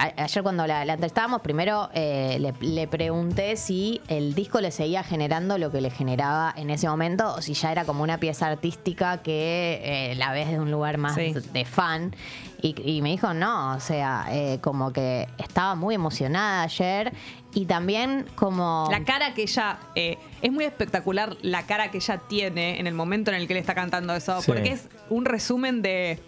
a- 0.00 0.22
ayer 0.24 0.42
cuando 0.42 0.66
la, 0.66 0.84
la 0.84 0.94
entrevistábamos, 0.94 1.40
primero 1.42 1.88
eh, 1.94 2.38
le, 2.40 2.52
le 2.66 2.88
pregunté 2.88 3.56
si 3.56 4.00
el 4.08 4.34
disco 4.34 4.60
le 4.60 4.70
seguía 4.70 5.02
generando 5.04 5.58
lo 5.58 5.70
que 5.70 5.80
le 5.80 5.90
generaba 5.90 6.52
en 6.56 6.70
ese 6.70 6.88
momento 6.88 7.34
o 7.34 7.42
si 7.42 7.54
ya 7.54 7.70
era 7.72 7.84
como 7.84 8.02
una 8.02 8.18
pieza 8.18 8.46
artística 8.46 9.18
que 9.22 9.80
eh, 9.84 10.14
la 10.16 10.32
ves 10.32 10.48
de 10.50 10.58
un 10.58 10.70
lugar 10.70 10.98
más 10.98 11.14
Sí. 11.14 11.34
de 11.52 11.64
fan. 11.64 12.14
Y, 12.62 12.74
y 12.84 13.00
me 13.00 13.08
dijo, 13.10 13.32
no, 13.32 13.74
o 13.74 13.80
sea, 13.80 14.26
eh, 14.30 14.58
como 14.60 14.92
que 14.92 15.26
estaba 15.38 15.74
muy 15.74 15.94
emocionada 15.94 16.62
ayer 16.62 17.12
y 17.54 17.64
también 17.64 18.26
como... 18.34 18.86
La 18.90 19.02
cara 19.04 19.32
que 19.34 19.42
ella. 19.42 19.78
eh, 19.94 20.18
es 20.42 20.52
muy 20.52 20.64
espectacular 20.64 21.36
la 21.42 21.62
cara 21.66 21.90
que 21.90 21.96
ella 21.98 22.18
tiene 22.28 22.78
en 22.78 22.86
el 22.86 22.92
momento 22.94 23.30
en 23.30 23.38
el 23.38 23.48
que 23.48 23.54
le 23.54 23.60
está 23.60 23.74
cantando 23.74 24.14
eso. 24.14 24.40
Sí. 24.42 24.52
Porque 24.52 24.72
es 24.72 24.88
un 25.08 25.24
resumen 25.24 25.80
de. 25.82 26.20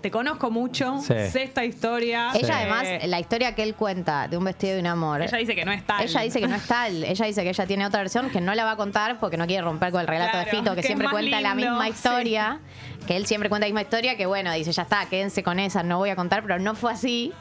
Te 0.00 0.10
conozco 0.10 0.50
mucho, 0.50 0.98
Sí. 1.00 1.14
sé 1.30 1.42
esta 1.42 1.64
historia. 1.64 2.30
Ella 2.34 2.56
además, 2.58 2.86
la 3.06 3.20
historia 3.20 3.54
que 3.54 3.62
él 3.62 3.74
cuenta 3.74 4.28
de 4.28 4.36
un 4.36 4.44
vestido 4.44 4.74
de 4.74 4.80
un 4.80 4.86
amor. 4.86 5.22
ella 5.22 5.38
dice 5.38 5.54
que 5.54 5.64
no 5.64 5.72
es 5.72 5.84
tal. 5.84 6.02
Ella 6.02 6.20
dice 6.22 6.40
que 6.40 6.48
no 6.48 6.54
es 6.56 6.66
tal. 6.66 7.04
Ella 7.04 7.26
dice 7.26 7.42
que 7.42 7.48
ella 7.50 7.66
tiene 7.66 7.86
otra 7.86 8.00
versión 8.00 8.30
que 8.30 8.40
no 8.40 8.54
la 8.54 8.64
va 8.64 8.72
a 8.72 8.76
contar 8.76 9.18
porque 9.20 9.36
no 9.36 9.46
quiere 9.46 9.62
romper 9.62 9.90
con 9.92 10.00
el 10.00 10.06
relato 10.06 10.38
de 10.38 10.46
Fito, 10.46 10.74
que 10.74 10.82
siempre 10.82 11.08
cuenta 11.08 11.40
la 11.40 11.54
misma 11.54 11.84
sí. 11.86 11.90
historia. 11.90 12.60
Que 13.06 13.16
él 13.16 13.26
siempre 13.26 13.48
cuenta 13.48 13.66
la 13.66 13.70
misma 13.70 13.82
historia, 13.82 14.16
que 14.16 14.26
bueno, 14.26 14.52
dice, 14.52 14.72
ya 14.72 14.82
está, 14.82 15.06
quédense 15.06 15.42
con 15.42 15.58
esa, 15.58 15.82
no 15.82 15.98
voy 15.98 16.10
a 16.10 16.16
contar, 16.16 16.42
pero 16.42 16.58
no 16.58 16.74
fue 16.74 16.92
así. 16.92 17.32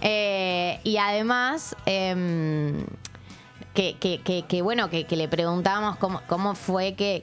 Eh, 0.00 0.78
y 0.84 0.96
además. 0.98 1.74
em, 1.86 2.84
que, 3.76 3.94
que, 4.00 4.22
que, 4.22 4.42
que, 4.48 4.62
bueno, 4.62 4.88
que, 4.88 5.04
le 5.10 5.28
preguntábamos 5.28 5.96
cómo, 5.96 6.22
cómo 6.26 6.54
fue 6.54 6.94
que 6.94 7.22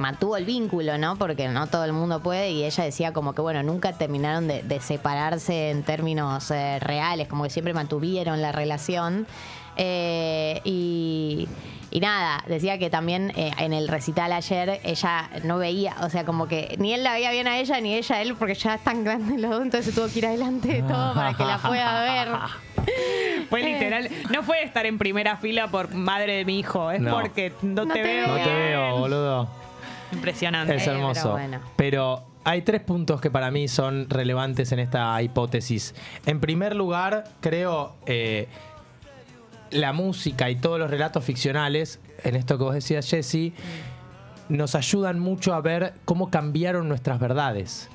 mantuvo 0.00 0.36
el 0.36 0.44
vínculo, 0.44 0.98
¿no? 0.98 1.16
Porque 1.16 1.48
no 1.48 1.68
todo 1.68 1.84
el 1.84 1.92
mundo 1.92 2.20
puede 2.20 2.50
y 2.50 2.64
ella 2.64 2.82
decía 2.82 3.12
como 3.12 3.34
que, 3.34 3.40
bueno, 3.40 3.62
nunca 3.62 3.92
terminaron 3.92 4.48
de, 4.48 4.64
de 4.64 4.80
separarse 4.80 5.70
en 5.70 5.84
términos 5.84 6.50
eh, 6.50 6.80
reales, 6.80 7.28
como 7.28 7.44
que 7.44 7.50
siempre 7.50 7.72
mantuvieron 7.72 8.42
la 8.42 8.50
relación. 8.50 9.28
Eh, 9.76 10.60
y, 10.64 11.48
y 11.92 12.00
nada, 12.00 12.42
decía 12.48 12.78
que 12.78 12.90
también 12.90 13.32
eh, 13.36 13.52
en 13.58 13.72
el 13.72 13.86
recital 13.88 14.32
ayer 14.32 14.80
ella 14.82 15.30
no 15.44 15.58
veía, 15.58 15.94
o 16.00 16.08
sea, 16.10 16.24
como 16.24 16.48
que 16.48 16.74
ni 16.78 16.92
él 16.94 17.04
la 17.04 17.12
veía 17.12 17.30
bien 17.30 17.46
a 17.46 17.58
ella 17.58 17.80
ni 17.80 17.94
ella 17.94 18.16
a 18.16 18.22
él 18.22 18.34
porque 18.36 18.54
ya 18.54 18.74
es 18.74 18.82
tan 18.82 19.04
grande 19.04 19.38
los 19.38 19.50
dos, 19.50 19.62
entonces 19.62 19.94
se 19.94 20.00
tuvo 20.00 20.10
que 20.12 20.18
ir 20.20 20.26
adelante 20.26 20.68
de 20.68 20.82
todo 20.88 21.14
para 21.14 21.34
que 21.34 21.44
la 21.44 21.58
pueda 21.58 22.02
ver. 22.02 22.28
Fue 23.50 23.62
literal. 23.62 24.08
No 24.32 24.42
fue 24.42 24.62
estar 24.64 24.86
en 24.86 24.98
primera 24.98 25.36
fila 25.36 25.68
por 25.68 25.94
madre 25.94 26.36
de 26.36 26.44
mi 26.44 26.58
hijo, 26.58 26.90
es 26.90 27.00
No. 27.00 27.20
porque 27.20 27.52
no, 27.62 27.84
No 27.84 27.92
te, 27.94 28.00
te 28.00 28.02
veo. 28.02 28.26
No 28.26 28.34
te 28.42 28.54
veo, 28.54 28.98
boludo. 28.98 29.48
Impresionante. 30.12 30.74
Es 30.76 30.86
hermoso. 30.86 31.34
pero 31.36 31.60
Pero, 31.76 32.16
bueno. 32.16 32.26
hay 32.44 32.62
tres 32.62 32.80
puntos 32.82 33.20
que 33.20 33.30
para 33.30 33.50
mí 33.50 33.68
son 33.68 34.08
relevantes 34.10 34.72
en 34.72 34.78
esta 34.80 35.20
hipótesis. 35.22 35.94
En 36.26 36.40
primer 36.40 36.74
lugar, 36.74 37.24
creo 37.40 37.94
eh, 38.06 38.48
la 39.72 39.92
música 39.92 40.50
y 40.50 40.56
todos 40.56 40.78
los 40.78 40.90
relatos 40.90 41.24
ficcionales, 41.24 42.00
en 42.24 42.36
esto 42.36 42.58
que 42.58 42.64
vos 42.64 42.74
decías, 42.74 43.08
Jesse, 43.08 43.52
nos 44.48 44.74
ayudan 44.74 45.18
mucho 45.18 45.54
a 45.54 45.60
ver 45.60 45.94
cómo 46.04 46.30
cambiaron 46.30 46.88
nuestras 46.88 47.18
verdades. 47.20 47.88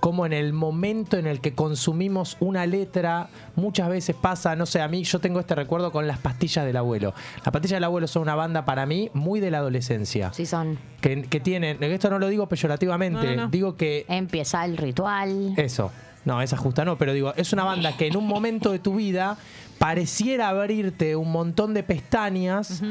Cómo 0.00 0.26
en 0.26 0.34
el 0.34 0.52
momento 0.52 1.16
en 1.16 1.26
el 1.26 1.40
que 1.40 1.54
consumimos 1.54 2.36
una 2.38 2.66
letra, 2.66 3.28
muchas 3.56 3.88
veces 3.88 4.14
pasa, 4.14 4.54
no 4.54 4.66
sé, 4.66 4.82
a 4.82 4.88
mí 4.88 5.02
yo 5.02 5.18
tengo 5.18 5.40
este 5.40 5.54
recuerdo 5.54 5.92
con 5.92 6.06
las 6.06 6.18
pastillas 6.18 6.66
del 6.66 6.76
abuelo. 6.76 7.14
Las 7.36 7.50
pastillas 7.50 7.76
del 7.76 7.84
abuelo 7.84 8.06
son 8.06 8.20
una 8.22 8.34
banda 8.34 8.66
para 8.66 8.84
mí 8.84 9.10
muy 9.14 9.40
de 9.40 9.50
la 9.50 9.58
adolescencia 9.58 10.30
Sí 10.34 10.44
son. 10.44 10.78
que, 11.00 11.22
que 11.22 11.40
tienen, 11.40 11.82
esto 11.82 12.10
no 12.10 12.18
lo 12.18 12.28
digo 12.28 12.46
peyorativamente, 12.50 13.28
No, 13.30 13.34
no, 13.36 13.42
no. 13.44 13.48
digo 13.48 13.76
que 13.78 14.04
Empieza 14.08 14.66
el 14.66 14.76
ritual. 14.76 15.54
eso, 15.56 15.90
no, 16.26 16.42
esa 16.42 16.58
justa 16.58 16.84
no, 16.84 16.98
pero 16.98 17.14
digo, 17.14 17.32
es 17.36 17.54
una 17.54 17.64
banda 17.64 17.96
que 17.96 18.06
en 18.08 18.16
un 18.18 18.26
momento 18.26 18.72
de 18.72 18.80
tu 18.80 18.96
vida 18.96 19.38
pareciera 19.84 20.48
abrirte 20.48 21.14
un 21.14 21.30
montón 21.30 21.74
de 21.74 21.82
pestañas 21.82 22.82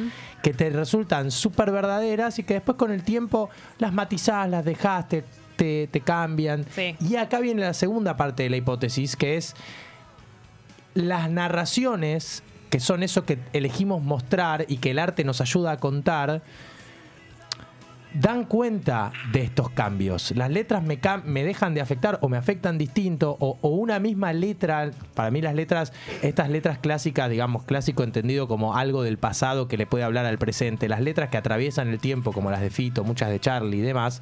que 0.43 0.53
te 0.53 0.69
resultan 0.69 1.31
súper 1.31 1.71
verdaderas 1.71 2.37
y 2.37 2.43
que 2.43 2.53
después 2.53 2.77
con 2.77 2.91
el 2.91 3.01
tiempo 3.01 3.49
las 3.79 3.91
matizás, 3.93 4.47
las 4.47 4.63
dejaste, 4.63 5.23
te, 5.55 5.87
te 5.87 6.01
cambian. 6.01 6.67
Sí. 6.69 6.95
Y 6.99 7.15
acá 7.15 7.39
viene 7.39 7.63
la 7.63 7.73
segunda 7.73 8.15
parte 8.15 8.43
de 8.43 8.51
la 8.51 8.57
hipótesis, 8.57 9.15
que 9.15 9.37
es 9.37 9.55
las 10.93 11.31
narraciones, 11.31 12.43
que 12.69 12.79
son 12.79 13.01
eso 13.01 13.25
que 13.25 13.39
elegimos 13.53 14.03
mostrar 14.03 14.67
y 14.67 14.77
que 14.77 14.91
el 14.91 14.99
arte 14.99 15.23
nos 15.23 15.41
ayuda 15.41 15.71
a 15.71 15.77
contar, 15.77 16.43
dan 18.13 18.45
cuenta 18.45 19.11
de 19.31 19.41
estos 19.41 19.69
cambios. 19.69 20.31
Las 20.35 20.49
letras 20.51 20.83
me, 20.83 20.99
me 21.25 21.43
dejan 21.43 21.73
de 21.73 21.81
afectar 21.81 22.19
o 22.21 22.29
me 22.29 22.37
afectan 22.37 22.77
distinto 22.77 23.35
o, 23.39 23.57
o 23.61 23.69
una 23.69 23.99
misma 23.99 24.33
letra, 24.33 24.91
para 25.13 25.31
mí 25.31 25.41
las 25.41 25.55
letras, 25.55 25.93
estas 26.21 26.49
letras 26.49 26.77
clásicas, 26.77 27.29
digamos, 27.29 27.63
clásico 27.63 28.03
entendido 28.03 28.47
como 28.47 28.75
algo 28.75 29.03
del 29.03 29.17
pasado 29.17 29.67
que 29.67 29.77
le 29.77 29.87
puede 29.87 30.03
hablar 30.03 30.25
al 30.25 30.37
presente, 30.37 30.87
las 30.87 31.01
letras 31.01 31.29
que 31.29 31.37
atraviesan 31.37 31.89
el 31.89 31.99
tiempo, 31.99 32.31
como 32.31 32.51
las 32.51 32.61
de 32.61 32.69
Fito, 32.69 33.03
muchas 33.03 33.29
de 33.29 33.39
Charlie 33.39 33.77
y 33.77 33.81
demás, 33.81 34.21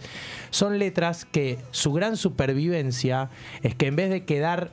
son 0.49 0.79
letras 0.79 1.25
que 1.25 1.59
su 1.71 1.93
gran 1.93 2.17
supervivencia 2.17 3.29
es 3.61 3.75
que 3.75 3.87
en 3.87 3.95
vez 3.95 4.09
de 4.09 4.25
quedar 4.25 4.71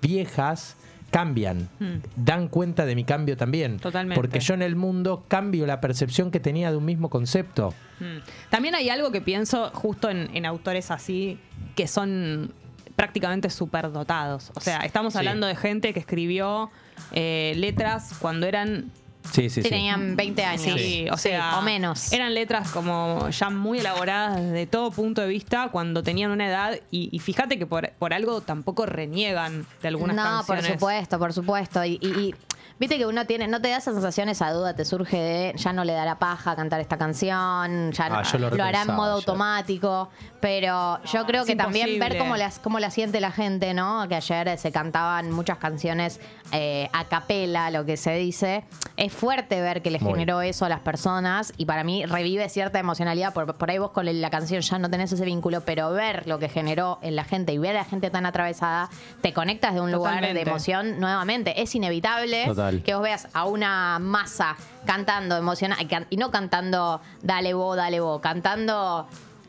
viejas, 0.00 0.76
cambian, 1.14 1.68
dan 2.16 2.48
cuenta 2.48 2.84
de 2.86 2.96
mi 2.96 3.04
cambio 3.04 3.36
también. 3.36 3.78
Totalmente. 3.78 4.16
Porque 4.16 4.40
yo 4.40 4.54
en 4.54 4.62
el 4.62 4.74
mundo 4.74 5.24
cambio 5.28 5.64
la 5.64 5.80
percepción 5.80 6.32
que 6.32 6.40
tenía 6.40 6.72
de 6.72 6.76
un 6.76 6.84
mismo 6.84 7.08
concepto. 7.08 7.72
Mm. 8.00 8.18
También 8.50 8.74
hay 8.74 8.88
algo 8.88 9.12
que 9.12 9.20
pienso 9.20 9.70
justo 9.72 10.10
en, 10.10 10.28
en 10.34 10.44
autores 10.44 10.90
así 10.90 11.38
que 11.76 11.86
son 11.86 12.52
prácticamente 12.96 13.48
superdotados. 13.48 14.50
O 14.56 14.60
sea, 14.60 14.78
estamos 14.80 15.12
Sí. 15.12 15.20
hablando 15.20 15.46
de 15.46 15.54
gente 15.54 15.92
que 15.92 16.00
escribió 16.00 16.72
eh, 17.12 17.52
letras 17.58 18.16
cuando 18.18 18.48
eran 18.48 18.90
Sí, 19.32 19.50
sí, 19.50 19.62
sí. 19.62 19.68
Tenían 19.68 20.16
20 20.16 20.44
años. 20.44 20.62
Sí, 20.62 21.06
o 21.10 21.16
sea, 21.16 21.58
o 21.58 21.62
menos. 21.62 22.12
Eran 22.12 22.34
letras 22.34 22.70
como 22.70 23.28
ya 23.30 23.50
muy 23.50 23.78
elaboradas 23.78 24.40
de 24.52 24.66
todo 24.66 24.90
punto 24.90 25.22
de 25.22 25.28
vista 25.28 25.68
cuando 25.72 26.02
tenían 26.02 26.30
una 26.30 26.46
edad 26.46 26.78
y, 26.90 27.08
y 27.10 27.18
fíjate 27.18 27.58
que 27.58 27.66
por, 27.66 27.90
por 27.92 28.12
algo 28.14 28.40
tampoco 28.42 28.86
reniegan 28.86 29.66
de 29.82 29.88
algunas 29.88 30.14
no, 30.16 30.22
canciones. 30.22 30.64
por 30.66 30.72
supuesto, 30.74 31.18
por 31.18 31.32
supuesto. 31.32 31.84
Y, 31.84 31.98
y- 32.00 32.06
y 32.06 32.34
viste 32.78 32.98
que 32.98 33.06
uno 33.06 33.26
tiene, 33.26 33.46
no 33.48 33.60
te 33.60 33.68
da 33.68 33.76
esa 33.78 33.92
sensación, 33.92 34.28
esa 34.28 34.50
duda, 34.52 34.74
te 34.74 34.84
surge 34.84 35.16
de 35.16 35.52
ya 35.56 35.72
no 35.72 35.84
le 35.84 35.92
dará 35.92 36.18
paja 36.18 36.56
cantar 36.56 36.80
esta 36.80 36.96
canción, 36.98 37.92
ya 37.92 38.06
Ah, 38.10 38.22
yo 38.22 38.38
lo 38.38 38.50
lo, 38.50 38.64
hará 38.64 38.82
en 38.82 38.94
modo 38.94 39.12
automático. 39.12 40.10
Pero 40.40 41.02
yo 41.04 41.24
creo 41.24 41.42
es 41.42 41.46
que 41.46 41.56
también 41.56 41.98
ver 41.98 42.18
cómo, 42.18 42.36
las, 42.36 42.58
cómo 42.58 42.78
la 42.78 42.90
siente 42.90 43.20
la 43.20 43.30
gente, 43.30 43.72
¿no? 43.72 44.06
Que 44.08 44.16
ayer 44.16 44.58
se 44.58 44.72
cantaban 44.72 45.30
muchas 45.30 45.56
canciones 45.58 46.20
eh, 46.52 46.90
a 46.92 47.06
capela, 47.06 47.70
lo 47.70 47.86
que 47.86 47.96
se 47.96 48.14
dice. 48.16 48.64
Es 48.96 49.12
fuerte 49.12 49.60
ver 49.62 49.80
que 49.80 49.90
le 49.90 49.98
Muy. 49.98 50.12
generó 50.12 50.42
eso 50.42 50.66
a 50.66 50.68
las 50.68 50.80
personas 50.80 51.52
y 51.56 51.64
para 51.64 51.82
mí 51.82 52.04
revive 52.04 52.48
cierta 52.50 52.78
emocionalidad. 52.78 53.32
Por, 53.32 53.54
por 53.54 53.70
ahí 53.70 53.78
vos 53.78 53.92
con 53.92 54.04
la 54.20 54.30
canción 54.30 54.60
ya 54.60 54.78
no 54.78 54.90
tenés 54.90 55.10
ese 55.12 55.24
vínculo, 55.24 55.62
pero 55.62 55.90
ver 55.92 56.26
lo 56.28 56.38
que 56.38 56.48
generó 56.50 56.98
en 57.02 57.16
la 57.16 57.24
gente 57.24 57.52
y 57.52 57.58
ver 57.58 57.76
a 57.76 57.80
la 57.80 57.84
gente 57.84 58.10
tan 58.10 58.26
atravesada, 58.26 58.90
te 59.22 59.32
conectas 59.32 59.74
de 59.74 59.80
un 59.80 59.92
lugar 59.92 60.16
de 60.16 60.20
Totalmente. 60.20 60.50
emoción 60.50 61.00
nuevamente. 61.00 61.62
Es 61.62 61.74
inevitable 61.74 62.44
Total. 62.64 62.82
que 62.82 62.94
vos 62.94 63.02
veas 63.02 63.28
a 63.32 63.44
una 63.46 63.98
masa 63.98 64.56
cantando 64.86 65.36
emocionada 65.36 65.82
y 65.82 65.86
can- 65.86 66.06
y 66.10 66.16
no 66.16 66.30
cantando 66.30 67.00
dale 67.22 67.54
vos, 67.54 67.76
dale 67.76 68.00
vos, 68.00 68.20
cantando. 68.20 69.06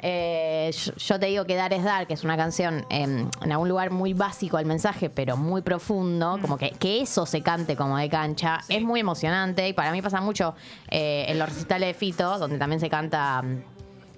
eh, 0.08 0.72
yo, 0.86 0.94
yo 0.96 1.20
te 1.20 1.26
digo 1.28 1.46
que 1.46 1.56
Dar 1.56 1.74
es 1.74 1.84
Dar, 1.84 2.06
que 2.06 2.14
es 2.14 2.24
una 2.24 2.38
canción 2.38 2.86
em, 2.90 3.28
en 3.42 3.52
algún 3.52 3.70
lugar 3.70 3.90
muy 3.92 4.14
básico 4.14 4.58
al 4.58 4.66
mensaje, 4.66 5.10
pero 5.10 5.36
muy 5.36 5.62
profundo, 5.64 6.38
como 6.42 6.58
que, 6.58 6.72
que 6.72 7.02
eso 7.02 7.26
se 7.26 7.42
cante 7.42 7.76
como 7.76 7.98
de 7.98 8.08
cancha, 8.10 8.60
es 8.70 8.84
muy 8.84 9.00
emocionante 9.00 9.68
y 9.68 9.74
para 9.74 9.92
mí 9.92 10.02
pasa 10.04 10.22
mucho 10.22 10.54
eh, 10.90 11.26
en 11.30 11.40
los 11.40 11.50
recitales 11.50 11.88
de 11.88 11.94
Fito, 11.96 12.38
donde 12.38 12.58
también 12.60 12.80
se 12.80 12.90
canta 12.90 13.42
mm, 13.42 13.64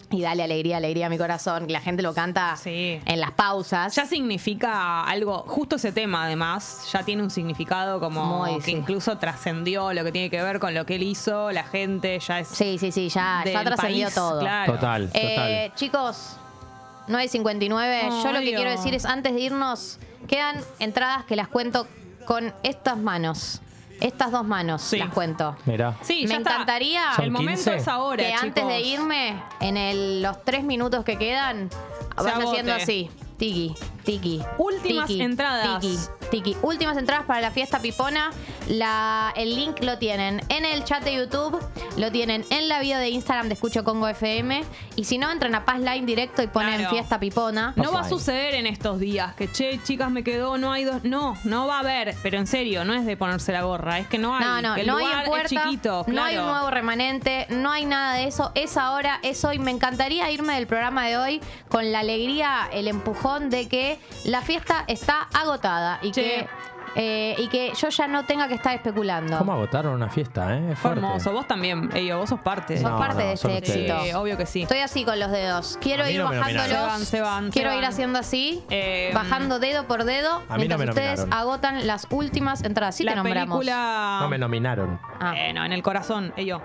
y 0.10 0.22
dale 0.22 0.44
alegría, 0.44 0.78
alegría 0.78 1.08
a 1.08 1.10
mi 1.10 1.18
corazón, 1.18 1.68
que 1.68 1.74
la 1.74 1.82
gente 1.82 2.02
lo 2.02 2.14
canta 2.14 2.56
Sí. 2.56 3.02
en 3.06 3.20
las 3.20 3.32
pausas. 3.32 3.94
Ya 3.94 4.06
significa 4.06 5.04
algo, 5.04 5.40
justo 5.48 5.76
ese 5.76 5.92
tema 5.92 6.24
además, 6.24 6.88
ya 6.94 7.04
tiene 7.04 7.24
un 7.24 7.30
significado 7.30 8.00
como 8.00 8.24
Muy, 8.46 8.56
que 8.56 8.62
sí. 8.62 8.72
incluso 8.72 9.18
trascendió 9.18 9.92
lo 9.92 10.04
que 10.06 10.12
tiene 10.14 10.30
que 10.30 10.42
ver 10.42 10.60
con 10.60 10.74
lo 10.74 10.86
que 10.86 10.96
él 10.96 11.04
hizo, 11.04 11.52
la 11.52 11.64
gente 11.64 12.20
ya 12.20 12.40
es 12.40 12.48
Sí, 12.48 12.78
sí, 12.80 12.92
sí, 12.94 13.10
ya, 13.10 13.44
ya 13.46 13.64
trascendió 13.66 14.10
todo. 14.12 14.40
claro. 14.40 14.74
Total, 14.76 15.08
total. 15.08 15.22
Eh, 15.52 15.72
chicos, 15.76 16.38
9.59. 17.08 18.24
Yo 18.24 18.32
lo 18.32 18.40
que 18.40 18.54
quiero 18.56 18.70
decir 18.72 18.94
es, 18.94 19.06
antes 19.06 19.34
de 19.34 19.40
irnos, 19.42 20.00
quedan 20.28 20.58
entradas 20.80 21.26
que 21.26 21.36
las 21.36 21.48
cuento 21.48 21.88
con 22.26 22.54
estas 22.64 22.98
manos. 22.98 23.62
Estas 24.00 24.32
dos 24.32 24.46
manos 24.46 24.82
Sí. 24.82 24.98
las 24.98 25.10
cuento. 25.14 25.56
Mirá. 25.66 25.96
Sí, 26.02 26.22
Me 26.24 26.28
ya 26.30 26.38
está. 26.38 26.52
encantaría 26.54 27.14
Son 27.16 27.26
El 27.26 27.32
momento 27.32 27.64
15. 27.72 27.76
es 27.78 27.88
ahora, 27.88 28.24
que 28.24 28.34
antes 28.34 28.64
chicos. 28.64 28.70
de 28.70 28.80
irme, 28.82 29.42
en 29.60 29.78
el- 29.78 30.22
los 30.22 30.44
tres 30.44 30.64
minutos 30.64 31.04
que 31.04 31.18
quedan, 31.18 31.70
vaya 32.16 32.32
agote. 32.36 32.48
haciendo 32.50 32.74
así. 32.74 33.10
Tiki, 33.38 33.76
tiki. 34.08 34.42
Últimas 34.58 35.08
tiki, 35.08 35.22
entradas. 35.22 35.82
Tiki, 35.82 35.98
tiki. 36.32 36.58
Últimas 36.62 36.96
entradas 36.98 37.26
para 37.26 37.42
la 37.42 37.52
fiesta 37.52 37.80
pipona. 37.80 38.32
La, 38.70 39.34
el 39.36 39.54
link 39.54 39.82
lo 39.84 39.98
tienen 39.98 40.42
en 40.48 40.64
el 40.66 40.84
chat 40.86 41.04
de 41.04 41.16
YouTube, 41.16 41.60
lo 41.98 42.12
tienen 42.12 42.46
en 42.50 42.70
la 42.70 42.80
bio 42.80 42.98
de 42.98 43.10
Instagram 43.10 43.48
de 43.50 43.56
Escucho 43.56 43.84
Congo 43.84 44.08
FM. 44.08 44.64
Y 44.96 45.04
si 45.04 45.18
no, 45.18 45.30
entran 45.30 45.56
a 45.56 45.66
Paz 45.66 45.80
Line 45.80 46.06
directo 46.06 46.42
y 46.42 46.48
ponen 46.48 46.78
Claro. 46.80 46.90
fiesta 46.90 47.20
pipona. 47.20 47.74
No 47.76 47.92
va 47.92 48.02
a 48.02 48.10
suceder 48.10 48.56
en 48.56 48.66
estos 48.68 49.00
días 49.00 49.36
que, 49.36 49.52
che, 49.52 49.82
chicas, 49.84 50.10
me 50.10 50.24
quedó, 50.24 50.58
no 50.58 50.72
hay 50.72 50.86
dos. 50.86 51.04
No, 51.04 51.38
no 51.44 51.68
va 51.68 51.78
a 51.78 51.80
haber. 51.80 52.16
Pero 52.24 52.38
en 52.38 52.48
serio, 52.48 52.86
no 52.86 52.94
es 52.94 53.06
de 53.06 53.18
ponerse 53.18 53.52
la 53.52 53.64
gorra, 53.64 54.00
es 54.00 54.08
que 54.08 54.18
no 54.18 54.36
hay. 54.36 54.44
No, 54.46 54.62
no, 54.62 54.76
el 54.76 54.88
no 54.88 54.98
hay 54.98 55.06
es 55.24 55.30
puerta, 55.30 55.64
chiquito, 55.64 56.06
no 56.08 56.24
hay 56.24 56.38
un 56.38 56.46
nuevo 56.46 56.70
remanente, 56.70 57.46
no 57.50 57.72
hay 57.72 57.86
nada 57.86 58.16
de 58.16 58.28
eso. 58.28 58.52
Es 58.56 58.78
ahora, 58.78 59.20
es 59.22 59.44
hoy. 59.44 59.60
Me 59.60 59.72
encantaría 59.72 60.32
irme 60.32 60.56
del 60.56 60.68
programa 60.68 61.08
de 61.08 61.18
hoy 61.18 61.42
con 61.68 61.92
la 61.92 62.00
alegría, 62.00 62.70
el 62.72 62.88
empujón 62.88 63.50
de 63.50 63.68
que 63.68 63.97
la 64.26 64.42
fiesta 64.42 64.84
está 64.88 65.28
agotada 65.34 66.00
y 66.02 66.12
que 66.12 66.48
eh, 67.00 67.36
y 67.38 67.48
que 67.50 67.74
yo 67.80 67.90
ya 67.90 68.08
no 68.08 68.24
tenga 68.24 68.48
que 68.48 68.56
estar 68.56 68.74
especulando. 68.74 69.38
¿Cómo 69.38 69.52
agotaron 69.54 69.94
una 69.94 70.10
fiesta, 70.10 70.56
eh? 70.58 70.72
Es 70.72 70.80
Fue 70.80 70.90
fuerte. 70.94 71.00
hermoso. 71.06 71.32
Vos 71.32 71.48
también, 71.48 71.92
ello, 71.94 72.18
vos 72.18 72.30
sos 72.30 72.40
parte. 72.40 72.76
Sos 72.82 72.90
No, 72.90 72.98
parte 72.98 73.22
no, 73.22 73.28
de 73.28 73.34
este 73.34 73.48
ustedes. 73.48 73.70
éxito. 73.70 74.04
Sí, 74.04 74.14
obvio 74.14 74.36
que 74.38 74.46
sí. 74.48 74.62
Estoy 74.64 74.80
así 74.80 75.04
con 75.06 75.20
los 75.20 75.30
dedos. 75.30 75.78
Quiero 75.80 76.10
ir 76.10 76.24
bajándolos. 76.24 76.66
Se 76.70 76.74
van, 76.80 77.06
se 77.06 77.22
van, 77.22 77.52
Quiero 77.52 77.70
se 77.70 77.76
ir 77.76 77.82
van. 77.84 77.92
haciendo 77.92 78.18
así, 78.20 78.64
Eh, 78.72 79.12
bajando 79.14 79.60
dedo 79.60 79.86
por 79.86 80.06
dedo, 80.06 80.38
A 80.38 80.40
mí 80.40 80.46
no 80.48 80.56
mientras 80.58 80.80
me 80.80 80.86
ustedes 80.90 81.20
nominaron. 81.20 81.40
agotan 81.40 81.86
las 81.86 82.08
últimas 82.10 82.64
entradas. 82.64 82.96
Sí 82.96 83.04
la 83.04 83.12
te 83.12 83.18
nombramos. 83.18 83.60
película. 83.60 84.18
No 84.22 84.30
me 84.30 84.38
nominaron. 84.40 85.00
Ah. 85.20 85.34
Eh, 85.38 85.54
no, 85.54 85.66
en 85.66 85.74
el 85.74 85.84
corazón, 85.84 86.34
ello. 86.36 86.62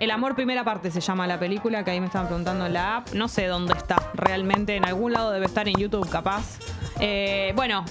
El 0.00 0.10
amor 0.12 0.34
primera 0.34 0.64
parte 0.64 0.90
se 0.92 1.02
llama 1.02 1.26
la 1.26 1.38
película, 1.38 1.84
que 1.84 1.90
ahí 1.90 2.00
me 2.00 2.06
estaban 2.06 2.28
preguntando 2.28 2.64
en 2.64 2.72
la 2.72 2.96
app. 2.98 3.08
No 3.12 3.28
sé 3.28 3.48
dónde 3.48 3.74
está 3.74 3.96
realmente, 4.14 4.76
en 4.76 4.86
algún 4.86 5.12
lado 5.12 5.30
debe 5.30 5.44
estar 5.44 5.68
en 5.68 5.74
YouTube 5.74 6.08
capaz. 6.08 6.58
Eh, 7.00 7.52
bueno, 7.56 7.84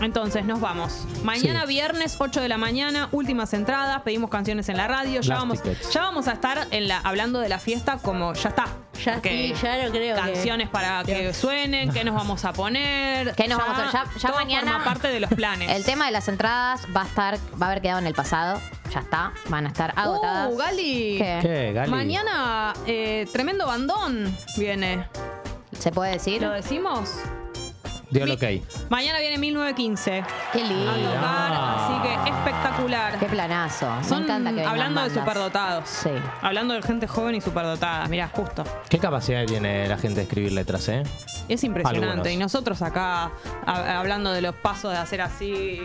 entonces 0.00 0.44
nos 0.44 0.60
vamos. 0.60 1.04
Mañana 1.22 1.60
Sí. 1.62 1.68
viernes, 1.68 2.16
8 2.18 2.40
de 2.40 2.48
la 2.48 2.58
mañana, 2.58 3.08
últimas 3.12 3.52
entradas, 3.54 4.02
pedimos 4.02 4.30
canciones 4.30 4.68
en 4.68 4.76
la 4.76 4.88
radio. 4.88 5.20
Ya 5.20 5.28
Last 5.34 5.40
vamos, 5.42 5.62
tickets. 5.62 5.90
ya 5.92 6.02
vamos 6.02 6.26
a 6.28 6.32
estar 6.32 6.66
en 6.70 6.88
la, 6.88 6.98
hablando 6.98 7.38
de 7.40 7.48
la 7.48 7.58
fiesta 7.58 7.98
como 7.98 8.34
ya 8.34 8.48
está. 8.48 8.64
Ya 9.04 9.20
sí, 9.22 9.54
ya 9.60 9.84
lo 9.86 9.90
creo 9.90 10.14
que- 10.16 10.20
Canciones 10.20 10.68
para 10.68 11.02
que 11.04 11.32
suenen, 11.34 11.92
qué 11.92 12.04
nos 12.04 12.14
vamos 12.14 12.44
a 12.44 12.52
poner. 12.52 13.32
¿Qué 13.36 13.48
nos 13.48 13.58
vamos 13.58 13.78
a- 13.78 13.90
ya- 13.92 14.04
ya 14.18 14.28
todo 14.28 14.38
mañana- 14.38 14.72
forma 14.72 14.84
parte 14.84 15.08
de 15.08 15.18
los 15.20 15.30
planes. 15.32 15.70
El 15.70 15.84
tema 15.84 16.06
de 16.06 16.12
las 16.12 16.28
entradas 16.28 16.82
va 16.94 17.02
a 17.02 17.06
estar, 17.06 17.36
va 17.60 17.66
a 17.66 17.70
haber 17.70 17.82
quedado 17.82 17.98
en 18.00 18.06
el 18.06 18.14
pasado. 18.14 18.60
Ya 18.92 19.00
está, 19.00 19.32
van 19.48 19.64
a 19.66 19.68
estar 19.68 19.92
agotadas. 19.96 20.50
Uh, 20.52 20.56
Gali. 20.58 21.16
¿Qué? 21.18 21.38
¿Qué, 21.42 21.72
Gali? 21.72 21.90
Mañana, 21.90 22.74
eh, 22.86 23.26
tremendo 23.32 23.66
bandón 23.66 24.36
viene. 24.58 25.06
¿Se 25.78 25.90
puede 25.90 26.12
decir? 26.12 26.42
¿Lo 26.42 26.50
decimos? 26.50 27.08
Dio 28.12 28.24
el 28.24 28.32
ok. 28.32 28.42
Mañana 28.90 29.18
viene 29.18 29.38
1915 29.38 30.24
Qué 30.52 30.60
a 30.60 30.64
lindo. 30.64 30.92
tocar, 30.92 31.52
así 31.52 32.02
que 32.02 32.30
espectacular. 32.30 33.18
Qué 33.18 33.26
planazo. 33.26 33.90
Me 33.96 34.04
Son 34.04 34.22
encanta 34.24 34.50
que 34.50 34.56
vengan 34.56 34.70
hablando 34.70 35.00
de 35.02 35.08
bandas. 35.08 35.24
superdotados. 35.24 35.88
Sí. 35.88 36.10
Hablando 36.42 36.74
de 36.74 36.82
gente 36.82 37.06
joven 37.06 37.34
y 37.34 37.40
superdotada. 37.40 38.06
Mirá, 38.08 38.28
justo. 38.28 38.64
¿Qué 38.88 38.98
capacidad 38.98 39.44
tiene 39.46 39.88
la 39.88 39.96
gente 39.98 40.16
de 40.16 40.22
escribir 40.22 40.52
letras, 40.52 40.88
eh? 40.88 41.02
Es 41.48 41.64
impresionante. 41.64 42.06
Algunos. 42.08 42.30
Y 42.30 42.36
nosotros 42.36 42.82
acá 42.82 43.30
a- 43.66 43.98
hablando 43.98 44.32
de 44.32 44.42
los 44.42 44.54
pasos 44.54 44.92
de 44.92 44.98
hacer 44.98 45.20
así, 45.22 45.82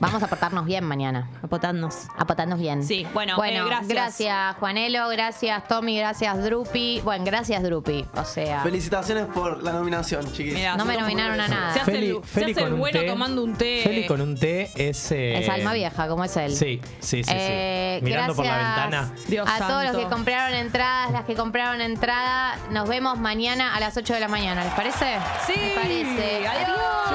Vamos 0.00 0.22
a 0.22 0.26
portarnos 0.28 0.64
bien 0.66 0.84
mañana. 0.84 1.28
A 1.42 1.46
portarnos 1.48 2.58
bien. 2.58 2.84
Sí, 2.84 3.06
bueno, 3.14 3.36
bueno 3.36 3.64
eh, 3.64 3.68
gracias. 3.68 3.88
gracias 3.88 4.56
Juanelo, 4.56 5.08
gracias 5.08 5.66
Tommy, 5.68 5.98
gracias 5.98 6.42
Drupi. 6.42 7.00
Bueno, 7.04 7.24
gracias 7.24 7.62
Drupi. 7.62 8.04
O 8.16 8.24
sea, 8.24 8.62
Felicitaciones 8.62 9.26
por 9.26 9.62
la 9.62 9.72
nominación, 9.72 10.24
chiquis. 10.32 10.54
Mirá, 10.54 10.76
no 10.76 10.84
me 10.84 10.96
nominaron 10.96 11.40
a 11.40 11.48
nada. 11.48 11.72
Se 11.74 11.80
hace 11.80 11.98
el- 11.98 12.20
se 12.24 12.44
hace 12.44 12.64
el 12.64 12.72
un 12.74 12.78
bueno 12.80 13.00
té. 13.00 13.06
tomando 13.06 13.42
un 13.44 13.54
té. 13.54 13.80
Feli 13.84 14.06
con 14.06 14.20
un 14.20 14.36
té 14.38 14.70
es. 14.74 15.10
eh, 15.12 15.38
es 15.38 15.48
alma 15.48 15.72
vieja, 15.72 16.08
como 16.08 16.24
es 16.24 16.36
él. 16.36 16.50
Sí, 16.54 16.80
sí, 17.00 17.22
sí. 17.22 17.24
sí. 17.24 17.30
Eh, 17.34 18.00
Mirando 18.02 18.34
por 18.34 18.44
la 18.44 18.56
ventana. 18.56 19.12
Dios 19.28 19.48
a 19.48 19.58
todos 19.66 19.84
los 19.84 19.96
que 19.96 20.04
compraron 20.08 20.54
entradas, 20.54 21.12
las 21.12 21.24
que 21.24 21.34
compraron 21.34 21.80
entrada. 21.80 22.56
Nos 22.70 22.88
vemos 22.88 23.18
mañana 23.18 23.74
a 23.74 23.80
las 23.80 23.96
8 23.96 24.14
de 24.14 24.20
la 24.20 24.28
mañana. 24.28 24.64
¿Les 24.64 24.72
parece? 24.74 25.18
Sí. 25.46 25.52
¿Les 25.56 25.72
parece? 25.74 26.46
Adiós. 26.48 26.78
Te 27.08 27.14